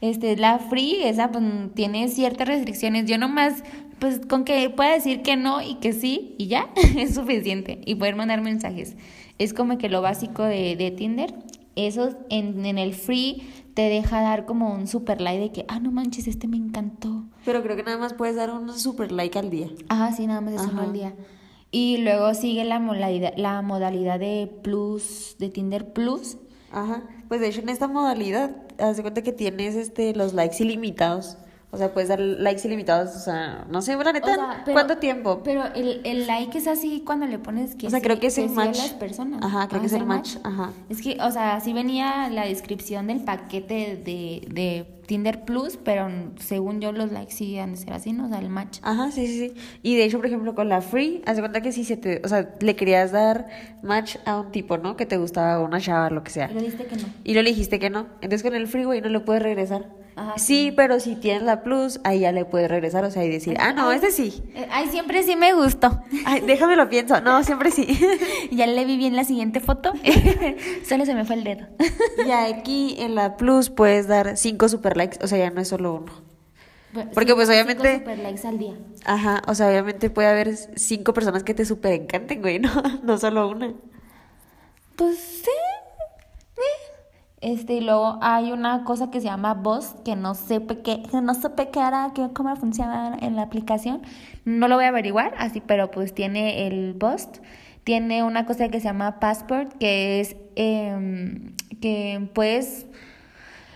Este, 0.00 0.36
la 0.36 0.58
free, 0.58 1.02
esa 1.04 1.30
pues 1.30 1.44
tiene 1.74 2.08
ciertas 2.08 2.46
restricciones. 2.46 3.06
Yo 3.06 3.18
nomás, 3.18 3.64
pues 3.98 4.20
con 4.26 4.44
que 4.44 4.68
pueda 4.70 4.92
decir 4.92 5.22
que 5.22 5.36
no 5.36 5.62
y 5.62 5.76
que 5.76 5.92
sí 5.92 6.34
y 6.38 6.46
ya, 6.46 6.68
es 6.98 7.14
suficiente. 7.14 7.80
Y 7.86 7.94
poder 7.94 8.14
mandar 8.14 8.40
mensajes. 8.42 8.96
Es 9.38 9.54
como 9.54 9.78
que 9.78 9.88
lo 9.88 10.02
básico 10.02 10.42
de, 10.44 10.76
de 10.76 10.90
Tinder. 10.90 11.34
Eso 11.74 12.16
en, 12.30 12.64
en 12.66 12.78
el 12.78 12.94
free 12.94 13.42
te 13.74 13.82
deja 13.82 14.20
dar 14.20 14.46
como 14.46 14.72
un 14.72 14.86
super 14.86 15.20
like 15.20 15.40
de 15.40 15.52
que, 15.52 15.64
ah, 15.68 15.80
no 15.80 15.90
manches, 15.90 16.28
este 16.28 16.46
me 16.46 16.56
encantó. 16.56 17.24
Pero 17.44 17.62
creo 17.62 17.76
que 17.76 17.82
nada 17.82 17.98
más 17.98 18.14
puedes 18.14 18.36
dar 18.36 18.50
un 18.50 18.72
super 18.72 19.10
like 19.12 19.38
al 19.38 19.50
día. 19.50 19.68
Ah, 19.88 20.12
sí, 20.16 20.26
nada 20.26 20.40
más 20.40 20.54
es 20.54 20.62
uno 20.62 20.72
Ajá. 20.72 20.84
al 20.84 20.92
día. 20.92 21.14
Y 21.70 21.96
luego 21.98 22.32
sigue 22.34 22.64
la 22.64 22.78
modalidad, 22.78 23.34
la 23.36 23.60
modalidad 23.60 24.20
de 24.20 24.48
Plus, 24.62 25.34
de 25.40 25.48
Tinder 25.48 25.92
Plus. 25.92 26.38
Ajá. 26.70 27.02
Pues 27.28 27.40
de 27.40 27.48
hecho 27.48 27.60
en 27.60 27.68
esta 27.68 27.88
modalidad, 27.88 28.54
haz 28.78 28.96
de 28.96 29.02
cuenta 29.02 29.22
que 29.22 29.32
tienes 29.32 29.74
este 29.74 30.14
los 30.14 30.34
likes 30.34 30.62
ilimitados. 30.62 31.36
O 31.74 31.76
sea, 31.76 31.92
puedes 31.92 32.08
dar 32.08 32.20
likes 32.20 32.66
ilimitados, 32.66 33.14
o 33.16 33.18
sea, 33.18 33.66
no 33.68 33.82
sé, 33.82 33.96
la 33.96 34.12
neta, 34.12 34.30
O 34.30 34.34
sea, 34.34 34.62
pero- 34.64 34.74
¿cuánto 34.74 34.98
tiempo? 34.98 35.42
Pero 35.44 35.64
el, 35.74 36.00
el 36.04 36.26
like 36.26 36.56
es 36.56 36.66
así 36.68 37.02
cuando 37.04 37.26
le 37.26 37.38
pones 37.38 37.74
que 37.74 37.86
O 37.88 37.90
sea, 37.90 38.00
creo 38.00 38.18
que 38.20 38.28
es 38.28 38.38
el 38.38 38.48
match. 38.50 38.78
las 38.78 38.90
personas. 38.94 39.40
Ajá, 39.42 39.68
creo 39.68 39.80
que 39.80 39.88
es 39.88 39.92
el 39.92 40.06
match, 40.06 40.36
ajá. 40.42 40.70
Es 40.88 41.02
que, 41.02 41.18
o 41.20 41.30
sea, 41.30 41.60
sí 41.60 41.72
venía 41.72 42.28
la 42.30 42.46
descripción 42.46 43.08
del 43.08 43.20
paquete 43.24 44.00
de, 44.04 44.46
de 44.50 44.86
Tinder 45.06 45.44
Plus, 45.44 45.76
pero 45.76 46.08
según 46.40 46.80
yo 46.80 46.92
los 46.92 47.12
likes 47.12 47.32
sí 47.34 47.58
han 47.58 47.72
de 47.72 47.76
ser 47.76 47.92
así, 47.92 48.12
¿no? 48.12 48.26
O 48.26 48.28
sea, 48.28 48.38
el 48.38 48.48
match. 48.48 48.78
Ajá, 48.82 49.10
sí, 49.10 49.26
sí, 49.26 49.48
sí. 49.48 49.54
Y 49.82 49.96
de 49.96 50.04
hecho, 50.04 50.16
por 50.18 50.26
ejemplo, 50.26 50.54
con 50.54 50.68
la 50.68 50.80
free, 50.80 51.22
haz 51.26 51.36
de 51.36 51.42
cuenta 51.42 51.60
que 51.60 51.72
si 51.72 51.84
se 51.84 51.96
te, 51.98 52.22
o 52.24 52.28
sea, 52.28 52.54
le 52.60 52.74
querías 52.76 53.12
dar 53.12 53.46
match 53.82 54.16
a 54.24 54.40
un 54.40 54.50
tipo, 54.52 54.78
¿no? 54.78 54.96
Que 54.96 55.04
te 55.06 55.16
gustaba, 55.18 55.62
una 55.62 55.80
chava, 55.80 56.08
lo 56.10 56.22
que 56.22 56.30
sea. 56.30 56.48
Pero 56.48 56.60
dijiste 56.60 56.86
que 56.86 56.96
no. 56.96 57.02
Y 57.24 57.34
lo 57.34 57.42
le 57.42 57.50
dijiste 57.50 57.78
que 57.78 57.90
no. 57.90 58.06
Entonces 58.22 58.42
con 58.42 58.54
el 58.54 58.66
free, 58.66 58.84
güey, 58.84 59.00
no 59.02 59.08
lo 59.10 59.24
puedes 59.24 59.42
regresar. 59.42 59.88
Ajá, 60.16 60.34
sí, 60.38 60.72
pero 60.76 61.00
si 61.00 61.16
tienes 61.16 61.42
la 61.42 61.62
plus, 61.64 62.00
ahí 62.04 62.20
ya 62.20 62.30
le 62.30 62.44
puedes 62.44 62.70
regresar, 62.70 63.04
o 63.04 63.10
sea, 63.10 63.24
y 63.24 63.30
decir, 63.30 63.56
ah, 63.58 63.72
no, 63.72 63.90
este 63.90 64.10
sí. 64.12 64.42
Eh, 64.54 64.68
Ay, 64.70 64.88
siempre 64.88 65.22
sí 65.24 65.34
me 65.34 65.52
gustó. 65.54 66.02
Ay, 66.26 66.40
déjame 66.42 66.76
lo 66.76 66.88
pienso. 66.88 67.20
No, 67.20 67.42
siempre 67.44 67.70
sí. 67.72 67.98
ya 68.52 68.66
le 68.66 68.84
vi 68.84 68.96
bien 68.96 69.16
la 69.16 69.24
siguiente 69.24 69.58
foto. 69.60 69.92
Solo 70.88 71.04
se 71.04 71.14
me 71.14 71.24
fue 71.24 71.36
el 71.36 71.44
dedo. 71.44 71.66
y 72.26 72.30
aquí 72.30 72.96
en 73.00 73.14
la 73.16 73.36
plus 73.36 73.70
puedes 73.70 74.06
dar 74.06 74.36
cinco 74.36 74.68
super 74.68 74.96
likes, 74.96 75.18
o 75.22 75.26
sea, 75.26 75.38
ya 75.38 75.50
no 75.50 75.60
es 75.60 75.68
solo 75.68 75.94
uno. 75.94 76.12
Porque, 77.12 77.32
Sí, 77.32 77.34
pues, 77.34 77.48
cinco 77.48 77.52
obviamente- 77.52 77.98
super 77.98 78.18
likes 78.20 78.46
al 78.46 78.58
día. 78.58 78.74
Ajá, 79.04 79.42
o 79.48 79.54
sea, 79.56 79.66
obviamente 79.68 80.10
puede 80.10 80.28
haber 80.28 80.56
cinco 80.76 81.12
personas 81.12 81.42
que 81.42 81.52
te 81.54 81.64
super 81.64 81.92
encanten, 81.92 82.40
güey, 82.40 82.60
no, 82.60 82.70
no 83.02 83.18
solo 83.18 83.48
una. 83.48 83.74
Pues 84.94 85.18
sí. 85.18 85.50
Eh. 87.44 87.52
Este, 87.52 87.74
y 87.74 87.80
luego 87.80 88.18
hay 88.22 88.52
una 88.52 88.84
cosa 88.84 89.10
que 89.10 89.20
se 89.20 89.26
llama 89.26 89.54
Boss, 89.54 89.94
que 90.04 90.16
no 90.16 90.34
sé 90.34 90.62
qué, 90.84 91.02
que 91.02 91.20
no 91.22 91.34
supe 91.34 91.68
qué 91.70 91.80
era, 91.80 92.12
que, 92.14 92.28
cómo 92.32 92.54
funciona 92.56 93.16
en 93.20 93.36
la 93.36 93.42
aplicación. 93.42 94.02
No 94.44 94.68
lo 94.68 94.76
voy 94.76 94.84
a 94.84 94.88
averiguar, 94.88 95.34
así, 95.38 95.60
pero 95.60 95.90
pues 95.90 96.14
tiene 96.14 96.66
el 96.66 96.94
Boss. 96.94 97.28
Tiene 97.84 98.22
una 98.22 98.46
cosa 98.46 98.68
que 98.68 98.80
se 98.80 98.84
llama 98.84 99.20
Passport, 99.20 99.74
que 99.78 100.20
es 100.20 100.36
em, 100.56 101.54
que 101.80 102.30
puedes 102.34 102.86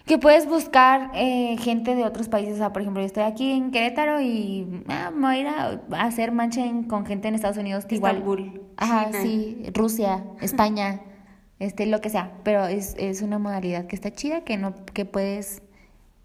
que 0.06 0.16
puedes 0.16 0.48
buscar 0.48 1.10
eh, 1.14 1.58
gente 1.58 1.94
de 1.94 2.04
otros 2.04 2.30
países. 2.30 2.54
O 2.54 2.56
sea, 2.56 2.72
por 2.72 2.80
ejemplo, 2.80 3.02
yo 3.02 3.06
estoy 3.06 3.24
aquí 3.24 3.52
en 3.52 3.70
Querétaro 3.70 4.22
y 4.22 4.66
ah, 4.88 5.10
me 5.14 5.26
voy 5.26 5.36
a 5.36 5.38
ir 5.40 5.46
a, 5.48 5.80
a 5.98 6.04
hacer 6.06 6.32
match 6.32 6.56
en- 6.56 6.84
con 6.84 7.04
gente 7.04 7.28
en 7.28 7.34
Estados 7.34 7.58
Unidos. 7.58 7.84
Igual. 7.90 8.12
Estambul, 8.16 8.62
Ajá, 8.78 9.06
China. 9.10 9.22
sí, 9.22 9.62
Rusia, 9.74 10.24
España, 10.40 11.00
este, 11.58 11.86
lo 11.86 12.00
que 12.00 12.10
sea. 12.10 12.32
Pero 12.44 12.66
es, 12.66 12.94
es 12.98 13.22
una 13.22 13.38
modalidad 13.38 13.86
que 13.86 13.96
está 13.96 14.10
chida, 14.12 14.42
que 14.42 14.56
no, 14.56 14.74
que 14.94 15.04
puedes 15.04 15.62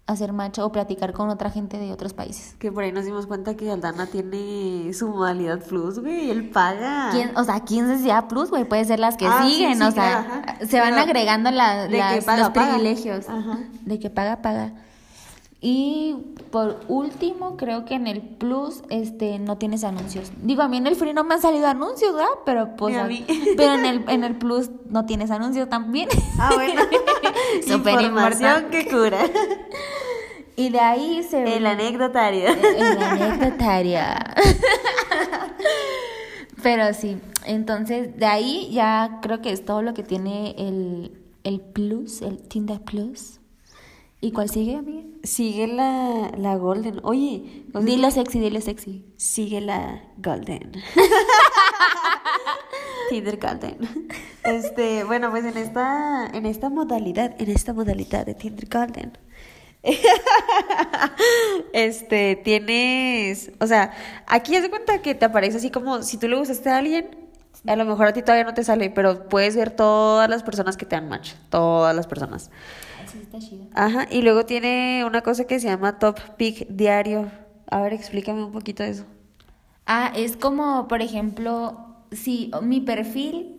hacer 0.06 0.34
match 0.34 0.58
o 0.58 0.70
platicar 0.70 1.14
con 1.14 1.30
otra 1.30 1.50
gente 1.50 1.78
de 1.78 1.90
otros 1.90 2.12
países. 2.12 2.56
Que 2.58 2.70
por 2.70 2.84
ahí 2.84 2.92
nos 2.92 3.06
dimos 3.06 3.26
cuenta 3.26 3.56
que 3.56 3.70
Aldana 3.70 4.06
tiene 4.06 4.92
su 4.92 5.08
modalidad 5.08 5.60
plus, 5.64 5.98
güey, 5.98 6.28
él 6.30 6.50
paga. 6.50 7.08
¿Quién, 7.10 7.34
o 7.36 7.42
sea, 7.44 7.60
¿quién 7.60 7.88
decía 7.88 8.28
plus, 8.28 8.50
güey? 8.50 8.64
Puede 8.64 8.84
ser 8.84 8.98
las 9.00 9.16
que 9.16 9.26
Ah, 9.26 9.42
siguen, 9.46 9.78
sí, 9.78 9.82
o 9.82 9.90
sea, 9.92 10.18
ajá. 10.18 10.66
se 10.66 10.78
van 10.78 10.90
Pero 10.90 11.02
agregando 11.04 11.50
la- 11.50 11.88
las- 11.88 12.22
paga, 12.26 12.38
los 12.42 12.50
paga. 12.50 12.72
privilegios. 12.74 13.28
Ajá. 13.30 13.60
De 13.80 13.98
que 13.98 14.10
paga, 14.10 14.42
paga. 14.42 14.72
Y 15.66 16.14
por 16.50 16.78
último, 16.88 17.56
creo 17.56 17.86
que 17.86 17.94
en 17.94 18.06
el 18.06 18.20
Plus 18.20 18.82
este 18.90 19.38
no 19.38 19.56
tienes 19.56 19.82
anuncios. 19.82 20.30
Digo, 20.42 20.60
a 20.60 20.68
mí 20.68 20.76
en 20.76 20.86
el 20.86 20.94
Free 20.94 21.14
no 21.14 21.24
me 21.24 21.32
han 21.32 21.40
salido 21.40 21.66
anuncios, 21.66 22.12
¿verdad? 22.12 22.28
Pero 22.44 22.76
pues 22.76 22.94
a 22.98 23.04
mí. 23.04 23.24
pero 23.56 23.72
en 23.72 23.86
el 23.86 24.04
en 24.10 24.24
el 24.24 24.36
Plus 24.36 24.68
no 24.90 25.06
tienes 25.06 25.30
anuncios 25.30 25.70
también. 25.70 26.10
Ah, 26.38 26.50
bueno. 26.54 26.82
Súper 27.66 27.98
Información 28.02 28.66
que 28.70 28.86
cura. 28.86 29.20
Y 30.56 30.68
de 30.68 30.78
ahí 30.78 31.22
se 31.22 31.56
El 31.56 31.66
anecdotario. 31.66 32.46
el 32.46 33.02
anecdotaria. 33.02 34.34
Pero 36.62 36.92
sí, 36.94 37.18
entonces 37.44 38.16
de 38.16 38.26
ahí 38.26 38.68
ya 38.70 39.18
creo 39.20 39.40
que 39.40 39.50
es 39.50 39.64
todo 39.64 39.82
lo 39.82 39.94
que 39.94 40.04
tiene 40.04 40.54
el, 40.58 41.18
el 41.42 41.60
Plus, 41.60 42.22
el 42.22 42.38
Tinder 42.38 42.82
Plus. 42.82 43.40
¿Y 44.24 44.32
cuál 44.32 44.48
sigue, 44.48 44.76
amiga? 44.76 45.02
Sigue 45.22 45.66
la, 45.66 46.32
la 46.38 46.56
Golden. 46.56 46.98
Oye, 47.02 47.66
Dilo 47.82 48.10
sexy, 48.10 48.40
dilo 48.40 48.58
sexy. 48.62 49.04
sigue 49.18 49.60
la 49.60 50.00
Golden. 50.16 50.72
Tinder 53.10 53.36
Golden. 53.36 53.76
Este, 54.42 55.04
bueno, 55.04 55.30
pues 55.30 55.44
en 55.44 55.58
esta, 55.58 56.30
en 56.32 56.46
esta 56.46 56.70
modalidad, 56.70 57.34
en 57.38 57.50
esta 57.50 57.74
modalidad 57.74 58.24
de 58.24 58.34
Tinder 58.34 58.66
Golden. 58.66 59.18
Este, 61.74 62.36
tienes, 62.36 63.52
o 63.60 63.66
sea, 63.66 63.92
aquí 64.26 64.56
haz 64.56 64.62
de 64.62 64.70
cuenta 64.70 65.02
que 65.02 65.14
te 65.14 65.26
aparece 65.26 65.58
así 65.58 65.70
como 65.70 66.02
si 66.02 66.16
tú 66.16 66.28
le 66.28 66.38
gustaste 66.38 66.70
a 66.70 66.78
alguien, 66.78 67.10
a 67.66 67.76
lo 67.76 67.84
mejor 67.84 68.06
a 68.06 68.14
ti 68.14 68.22
todavía 68.22 68.44
no 68.44 68.54
te 68.54 68.64
sale, 68.64 68.88
pero 68.88 69.28
puedes 69.28 69.54
ver 69.54 69.70
todas 69.70 70.30
las 70.30 70.42
personas 70.42 70.78
que 70.78 70.86
te 70.86 70.96
dan 70.96 71.10
match, 71.10 71.34
todas 71.50 71.94
las 71.94 72.06
personas. 72.06 72.50
Sí, 73.14 73.20
está 73.22 73.38
chido. 73.38 73.66
Ajá, 73.74 74.06
y 74.10 74.22
luego 74.22 74.44
tiene 74.44 75.04
una 75.06 75.22
cosa 75.22 75.46
que 75.46 75.60
se 75.60 75.68
llama 75.68 75.98
Top 75.98 76.18
Pick 76.36 76.68
Diario. 76.68 77.30
A 77.70 77.80
ver, 77.80 77.92
explícame 77.92 78.44
un 78.44 78.52
poquito 78.52 78.82
eso. 78.82 79.06
Ah, 79.86 80.12
es 80.16 80.36
como, 80.36 80.88
por 80.88 81.00
ejemplo, 81.00 81.78
si 82.10 82.50
mi 82.62 82.80
perfil, 82.80 83.56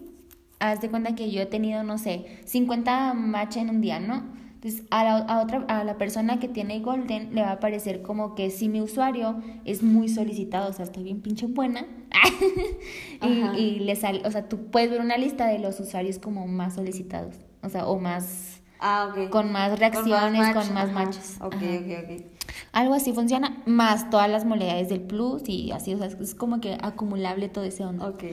haz 0.59 0.81
de 0.81 0.89
cuenta 0.89 1.15
que 1.15 1.31
yo 1.31 1.41
he 1.41 1.45
tenido, 1.45 1.83
no 1.83 1.97
sé, 1.97 2.41
50 2.45 3.13
match 3.13 3.57
en 3.57 3.69
un 3.69 3.81
día, 3.81 4.00
¿no? 4.00 4.24
Entonces, 4.55 4.83
a 4.89 5.03
la, 5.03 5.17
a 5.17 5.43
otra, 5.43 5.63
a 5.67 5.83
la 5.83 5.97
persona 5.97 6.39
que 6.39 6.47
tiene 6.47 6.79
Golden 6.79 7.35
le 7.35 7.41
va 7.41 7.50
a 7.50 7.53
aparecer 7.53 8.01
como 8.01 8.33
que 8.33 8.50
si 8.50 8.67
mi 8.67 8.81
usuario 8.81 9.39
es 9.63 9.83
muy 9.83 10.09
solicitado, 10.09 10.71
o 10.71 10.74
sea, 10.74 10.85
estoy 10.85 11.03
bien 11.03 11.21
pinche 11.21 11.45
buena, 11.45 11.85
y, 13.21 13.59
y 13.59 13.79
le 13.79 13.95
sale, 13.95 14.24
o 14.25 14.31
sea, 14.31 14.50
tú 14.50 14.71
puedes 14.71 14.89
ver 14.89 15.01
una 15.01 15.17
lista 15.17 15.45
de 15.45 15.59
los 15.59 15.79
usuarios 15.79 16.17
como 16.17 16.47
más 16.47 16.74
solicitados, 16.75 17.35
o 17.62 17.69
sea, 17.69 17.85
o 17.85 18.00
más, 18.00 18.54
Ah, 18.79 19.10
ok. 19.12 19.29
con 19.29 19.51
más 19.51 19.77
reacciones, 19.79 20.53
con 20.53 20.74
más, 20.74 20.86
ajá. 20.86 20.94
matches. 20.94 21.36
Ok, 21.41 21.55
ok, 21.55 22.03
ok. 22.03 22.25
Algo 22.72 22.94
así 22.94 23.13
funciona, 23.13 23.62
más 23.65 24.10
todas 24.10 24.29
las 24.29 24.46
modalidades 24.46 24.89
del 24.89 25.01
plus 25.01 25.44
y 25.48 25.72
así, 25.72 25.94
o 25.94 25.98
sea, 25.98 26.08
es 26.08 26.36
como 26.36 26.60
que 26.62 26.77
acumulable 26.82 27.50
todo 27.50 27.63
ese 27.63 27.84
onda. 27.86 28.08
Ok. 28.08 28.24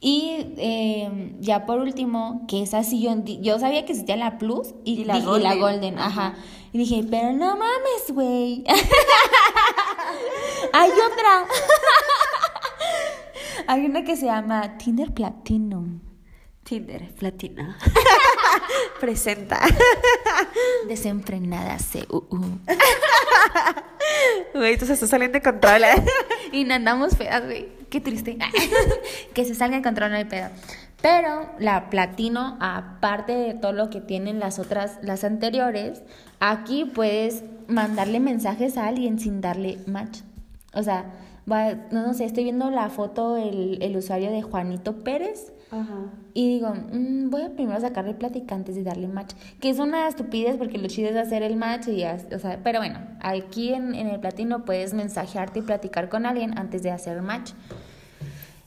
Y 0.00 0.46
eh, 0.56 1.36
ya 1.40 1.64
por 1.66 1.78
último, 1.78 2.44
que 2.48 2.62
es 2.62 2.74
así, 2.74 3.00
yo, 3.02 3.14
yo 3.40 3.58
sabía 3.60 3.84
que 3.84 3.92
existía 3.92 4.16
la 4.16 4.38
plus 4.38 4.74
y, 4.84 5.02
Y 5.02 5.04
la 5.04 5.14
dije- 5.14 5.26
y 5.38 5.42
la 5.42 5.54
golden. 5.54 5.60
golden, 5.60 5.98
ajá. 5.98 6.26
Ajá. 6.28 6.34
Y 6.72 6.78
dije, 6.78 7.04
pero 7.08 7.32
no 7.32 7.56
mames, 7.56 8.10
güey. 8.12 8.64
Hay 10.72 10.90
otra. 10.90 11.46
Hay 13.68 13.84
una 13.86 14.02
que 14.02 14.16
se 14.16 14.26
llama 14.26 14.76
Tinder 14.78 15.12
Platinum. 15.12 16.00
Tinder, 16.64 17.12
platina. 17.14 17.76
Presenta. 19.00 19.60
Desenfrenada 20.88 21.76
CUU. 22.08 22.58
Güey, 24.54 24.76
tú 24.76 24.86
se 24.86 24.92
está 24.94 25.06
saliendo 25.06 25.38
de 25.38 25.42
control. 25.42 25.84
¿eh? 25.84 26.04
Y 26.52 26.64
no 26.64 26.74
andamos 26.74 27.16
feas, 27.16 27.44
güey. 27.44 27.68
Qué 27.88 28.00
triste. 28.00 28.38
que 29.34 29.44
se 29.44 29.54
salga 29.54 29.76
de 29.76 29.82
control, 29.82 30.10
no 30.10 30.16
hay 30.16 30.24
pedo. 30.24 30.48
Pero 31.00 31.48
la 31.58 31.90
platino, 31.90 32.56
aparte 32.60 33.32
de 33.34 33.54
todo 33.54 33.72
lo 33.72 33.90
que 33.90 34.00
tienen 34.00 34.38
las 34.38 34.58
otras, 34.58 34.98
las 35.02 35.24
anteriores, 35.24 36.02
aquí 36.40 36.84
puedes 36.84 37.42
mandarle 37.68 38.20
mensajes 38.20 38.76
a 38.76 38.86
alguien 38.86 39.18
sin 39.18 39.40
darle 39.40 39.78
match. 39.86 40.20
O 40.74 40.82
sea, 40.82 41.06
va- 41.50 41.74
no, 41.90 42.06
no 42.06 42.14
sé, 42.14 42.24
estoy 42.24 42.44
viendo 42.44 42.70
la 42.70 42.88
foto, 42.88 43.36
el, 43.36 43.78
el 43.82 43.96
usuario 43.96 44.30
de 44.30 44.42
Juanito 44.42 45.02
Pérez. 45.02 45.52
Ajá. 45.72 46.12
Y 46.34 46.48
digo, 46.48 46.72
mm, 46.74 47.30
voy 47.30 47.42
a 47.42 47.50
primero 47.50 47.80
sacarle 47.80 48.14
plática 48.14 48.54
antes 48.54 48.74
de 48.74 48.84
darle 48.84 49.08
match. 49.08 49.32
Que 49.60 49.70
es 49.70 49.78
una 49.78 50.06
estupidez 50.06 50.56
porque 50.58 50.78
lo 50.78 50.86
chido 50.86 51.08
es 51.10 51.16
hacer 51.16 51.42
el 51.42 51.56
match 51.56 51.88
y 51.88 51.96
ya, 51.96 52.18
o 52.34 52.38
sea, 52.38 52.60
pero 52.62 52.78
bueno, 52.78 53.00
aquí 53.20 53.72
en, 53.72 53.94
en 53.94 54.06
el 54.08 54.20
platino 54.20 54.64
puedes 54.64 54.92
mensajearte 54.94 55.58
y 55.60 55.62
platicar 55.62 56.08
con 56.08 56.26
alguien 56.26 56.58
antes 56.58 56.82
de 56.82 56.90
hacer 56.90 57.20
match. 57.22 57.52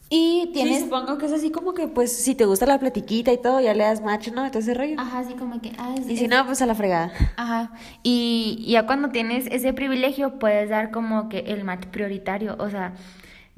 Y 0.08 0.50
Tienes... 0.52 0.82
supongo 0.82 1.18
que 1.18 1.26
es 1.26 1.32
así 1.32 1.50
como 1.50 1.74
que, 1.74 1.88
pues, 1.88 2.12
si 2.12 2.36
te 2.36 2.44
gusta 2.44 2.64
la 2.64 2.78
platiquita 2.78 3.32
y 3.32 3.38
todo, 3.38 3.60
ya 3.60 3.74
le 3.74 3.82
das 3.82 4.00
match, 4.02 4.28
¿no? 4.30 4.44
Entonces 4.44 4.76
rollo. 4.76 4.94
Ajá, 5.00 5.18
así 5.18 5.34
como 5.34 5.60
que... 5.60 5.72
ah, 5.78 5.94
es- 5.98 6.08
Y 6.08 6.16
si 6.16 6.24
es- 6.24 6.30
no, 6.30 6.46
pues 6.46 6.62
a 6.62 6.66
la 6.66 6.76
fregada. 6.76 7.10
Ajá. 7.36 7.72
Y 8.04 8.64
ya 8.68 8.86
cuando 8.86 9.08
tienes 9.08 9.46
ese 9.50 9.72
privilegio 9.72 10.38
puedes 10.38 10.70
dar 10.70 10.92
como 10.92 11.28
que 11.28 11.40
el 11.40 11.64
match 11.64 11.86
prioritario. 11.86 12.54
O 12.60 12.70
sea, 12.70 12.94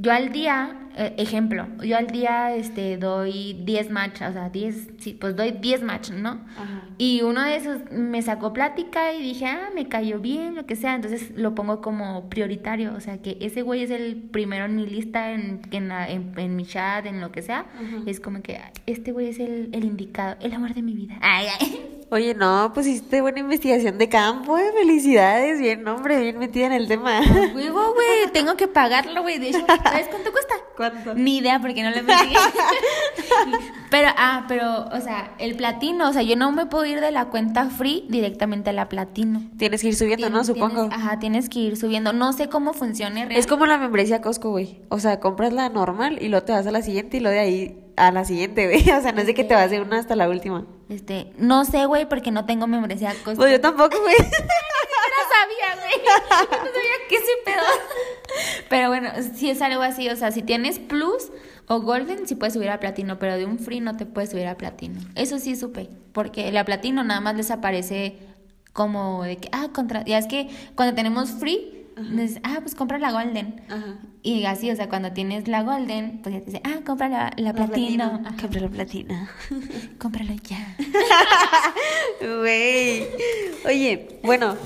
yo 0.01 0.13
al 0.13 0.31
día, 0.33 0.77
eh, 0.97 1.15
ejemplo, 1.19 1.67
yo 1.85 1.97
al 1.97 2.07
día 2.07 2.55
este 2.55 2.97
doy 2.97 3.61
10 3.65 3.91
match, 3.91 4.23
o 4.23 4.33
sea, 4.33 4.49
10, 4.49 4.89
sí, 4.99 5.17
pues 5.21 5.35
doy 5.37 5.51
10 5.53 5.83
match, 5.83 6.11
¿no? 6.11 6.41
Ajá. 6.57 6.85
Y 6.99 7.23
uno 7.23 7.43
de 7.43 7.57
esos 7.57 7.81
me 7.93 8.23
sacó 8.23 8.53
plática 8.53 9.13
y 9.13 9.23
dije, 9.23 9.47
ah, 9.47 9.71
me 9.75 9.87
cayó 9.89 10.19
bien, 10.19 10.55
lo 10.57 10.67
que 10.67 10.75
sea. 10.77 10.95
Entonces 10.97 11.31
lo 11.37 11.55
pongo 11.55 11.81
como 11.81 12.29
prioritario. 12.29 12.93
O 12.95 13.01
sea, 13.01 13.19
que 13.19 13.39
ese 13.41 13.63
güey 13.63 13.83
es 13.83 13.91
el 13.91 14.17
primero 14.17 14.65
en 14.65 14.75
mi 14.77 14.85
lista, 14.87 15.31
en, 15.33 15.61
en, 15.71 15.89
la- 15.89 16.09
en, 16.11 16.33
en 16.37 16.57
mi 16.57 16.65
chat, 16.67 17.07
en 17.07 17.21
lo 17.21 17.31
que 17.31 17.43
sea. 17.43 17.67
Es 18.07 18.19
como 18.19 18.43
que 18.43 18.61
este 18.87 19.13
güey 19.13 19.29
es 19.29 19.39
el, 19.39 19.71
el 19.73 19.85
indicado, 19.85 20.37
el 20.41 20.53
amor 20.55 20.75
de 20.75 20.83
mi 20.83 20.95
vida. 20.95 21.19
Ay, 21.21 21.47
ay. 21.61 21.88
Oye, 22.11 22.35
no, 22.35 22.71
pues 22.73 22.87
hiciste 22.87 23.21
buena 23.21 23.41
investigación 23.41 23.99
de 23.99 24.09
campo, 24.09 24.57
eh. 24.57 24.71
Felicidades, 24.73 25.61
bien, 25.61 25.87
hombre, 25.87 26.19
bien 26.21 26.39
metida 26.39 26.65
en 26.67 26.73
el 26.73 26.89
tema. 26.89 27.21
Huevo, 27.55 27.93
güey, 27.93 28.33
tengo 28.33 28.57
que 28.57 28.67
pagarlo, 28.67 29.21
güey. 29.21 29.39
De 29.39 29.51
hecho, 29.51 29.65
¿sabes 29.67 30.09
cuánto 30.09 30.33
cuesta? 30.33 30.55
¿Cuánto? 30.77 31.15
Ni 31.15 31.39
idea, 31.39 31.61
porque 31.61 31.83
no 31.83 31.91
le 31.91 32.03
metí. 32.03 32.35
pero, 33.91 34.09
ah, 34.17 34.45
pero, 34.49 34.87
o 34.87 35.01
sea, 35.01 35.33
el 35.39 35.57
platino, 35.57 36.09
o 36.09 36.13
sea, 36.13 36.23
yo 36.23 36.37
no 36.37 36.53
me 36.53 36.67
puedo 36.67 36.85
ir 36.87 37.01
de 37.01 37.11
la 37.11 37.27
cuenta 37.27 37.67
free 37.71 38.05
directamente 38.09 38.71
a 38.71 38.73
la 38.73 38.89
platino. 38.89 39.43
Tienes 39.59 39.81
que 39.83 39.89
ir 39.89 39.97
subiendo, 39.97 40.29
¿no? 40.31 40.43
Tienes- 40.43 40.47
Supongo. 40.47 40.89
Ajá, 40.93 41.19
tienes 41.19 41.49
que 41.49 41.59
ir 41.61 41.77
subiendo. 41.77 42.13
No 42.13 42.33
sé 42.33 42.49
cómo 42.49 42.73
funcione 42.75 43.23
Es 43.23 43.29
realmente. 43.29 43.49
como 43.49 43.67
la 43.67 43.79
membresía 43.79 44.21
Costco, 44.21 44.51
güey. 44.51 44.81
O 44.89 44.99
sea, 45.01 45.21
compras 45.21 45.53
la 45.53 45.69
normal 45.69 46.19
y 46.21 46.29
luego 46.29 46.45
te 46.45 46.53
vas 46.53 46.67
a 46.67 46.71
la 46.71 46.83
siguiente 46.83 47.17
y 47.17 47.21
luego 47.21 47.35
de 47.35 47.41
ahí 47.41 47.85
a 47.97 48.13
la 48.13 48.25
siguiente, 48.25 48.67
güey. 48.67 48.83
O 48.99 49.03
sea, 49.03 49.13
no 49.13 49.21
es 49.21 49.27
de 49.27 49.35
que 49.35 49.45
te 49.45 49.55
vas 49.55 49.71
de 49.71 49.81
una 49.81 49.99
hasta 49.99 50.17
la 50.17 50.29
última. 50.29 50.67
Este, 50.89 51.33
no 51.39 51.65
sé, 51.65 51.87
güey, 51.87 52.09
porque 52.09 52.31
no 52.31 52.45
tengo 52.47 52.67
membresía 52.67 53.11
Costco. 53.25 53.37
Pues 53.37 53.53
yo 53.53 53.61
tampoco, 53.61 53.97
güey. 54.01 54.17
no 54.19 54.25
sabía, 55.35 55.83
güey. 55.83 56.05
No 56.41 56.57
sabía 56.57 56.97
qué 57.09 57.17
se 57.17 57.45
pedo. 57.45 57.63
Pero 58.69 58.89
bueno, 58.89 59.11
si 59.35 59.51
es 59.51 59.61
algo 59.63 59.83
así, 59.83 60.09
o 60.09 60.17
sea, 60.17 60.31
si 60.31 60.43
tienes 60.43 60.79
plus 60.79 61.31
o 61.69 61.81
golden, 61.81 62.27
sí 62.27 62.35
puedes 62.35 62.55
subir 62.55 62.71
a 62.71 62.81
platino, 62.81 63.19
pero 63.19 63.37
de 63.37 63.45
un 63.47 63.59
free 63.59 63.81
no 63.81 63.97
te 63.97 64.07
puedes 64.07 64.31
subir 64.31 64.47
a 64.47 64.57
platino. 64.57 65.01
Eso 65.15 65.39
sí 65.39 65.55
supe, 65.57 65.89
porque 66.13 66.51
la 66.53 66.65
platino 66.65 67.05
nada 67.05 67.21
más 67.21 67.37
les 67.37 67.51
aparece 67.51 68.17
como 68.73 69.23
de 69.25 69.37
que, 69.39 69.49
ah, 69.53 69.69
contra, 69.73 70.05
ya 70.05 70.19
es 70.19 70.27
que 70.27 70.49
cuando 70.75 70.95
tenemos 70.95 71.31
free, 71.31 71.75
les- 71.97 72.39
ah, 72.45 72.59
pues 72.63 72.75
compra 72.77 72.99
la 72.99 73.11
golden. 73.11 73.61
Ajá. 73.69 73.99
Y 74.23 74.45
así, 74.45 74.71
o 74.71 74.77
sea, 74.77 74.89
cuando 74.89 75.13
tienes 75.13 75.49
la 75.49 75.63
golden, 75.63 76.21
pues 76.23 76.35
ya 76.35 76.41
te 76.41 76.47
dice, 76.47 76.61
ah, 76.65 76.81
compra 76.87 77.09
la, 77.09 77.33
la 77.37 77.53
platino. 77.53 78.05
Ajá, 78.25 78.37
Compra 78.41 78.61
la 78.61 78.69
platina. 78.69 79.31
cómpralo 79.99 80.33
ya. 80.49 80.77
Güey. 82.41 83.07
Oye, 83.67 84.21
bueno, 84.23 84.57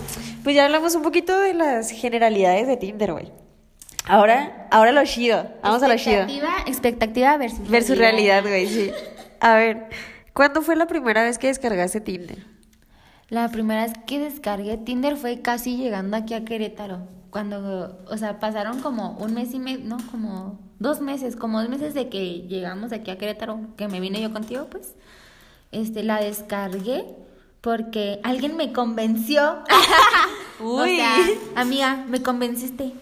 pues 0.43 0.57
ya 0.57 0.65
hablamos 0.67 0.95
un 0.95 1.03
poquito 1.03 1.39
de 1.41 1.55
las 1.55 1.91
generalidades 1.91 2.67
de 2.67 2.77
Tinder, 2.77 3.13
güey. 3.13 3.31
Ahora, 4.07 4.67
ahora 4.71 4.93
lo 4.93 5.05
chido. 5.05 5.47
Vamos 5.63 5.83
a 5.83 5.89
lo 5.89 5.97
chido. 5.97 6.27
Expectativa, 6.67 7.37
versus, 7.37 7.69
Versus 7.69 7.97
realidad, 7.97 8.43
güey, 8.43 8.67
sí. 8.67 8.91
A 9.41 9.55
ver, 9.55 9.89
¿cuándo 10.33 10.63
fue 10.63 10.77
la 10.77 10.87
primera 10.87 11.23
vez 11.23 11.39
que 11.39 11.47
descargaste 11.49 12.01
Tinder? 12.01 12.45
La 13.29 13.49
primera 13.49 13.85
vez 13.87 13.93
que 14.07 14.19
descargué 14.19 14.77
Tinder 14.77 15.17
fue 15.17 15.41
casi 15.41 15.77
llegando 15.77 16.17
aquí 16.17 16.35
a 16.35 16.45
Querétaro. 16.45 17.07
Cuando, 17.31 17.99
o 18.09 18.17
sea, 18.19 18.39
pasaron 18.41 18.81
como 18.81 19.13
un 19.13 19.33
mes 19.35 19.55
y 19.55 19.59
medio, 19.59 19.85
no, 19.85 19.97
como 20.11 20.59
dos 20.79 21.01
meses, 21.01 21.35
como 21.37 21.61
dos 21.61 21.71
meses 21.71 21.95
de 21.95 22.09
que 22.09 22.43
llegamos 22.43 22.93
aquí 22.93 23.11
a 23.11 23.17
Querétaro, 23.17 23.61
que 23.77 23.89
me 23.89 24.01
vine 24.01 24.21
yo 24.21 24.33
contigo, 24.33 24.67
pues. 24.71 24.95
Este, 25.71 26.03
la 26.03 26.21
descargué 26.21 27.07
porque 27.63 28.21
alguien 28.25 28.57
me 28.57 28.73
convenció. 28.73 29.61
O 30.65 30.83
Uy. 30.83 30.97
sea, 30.97 31.17
amiga, 31.57 32.05
me 32.09 32.23
convenciste. 32.23 32.93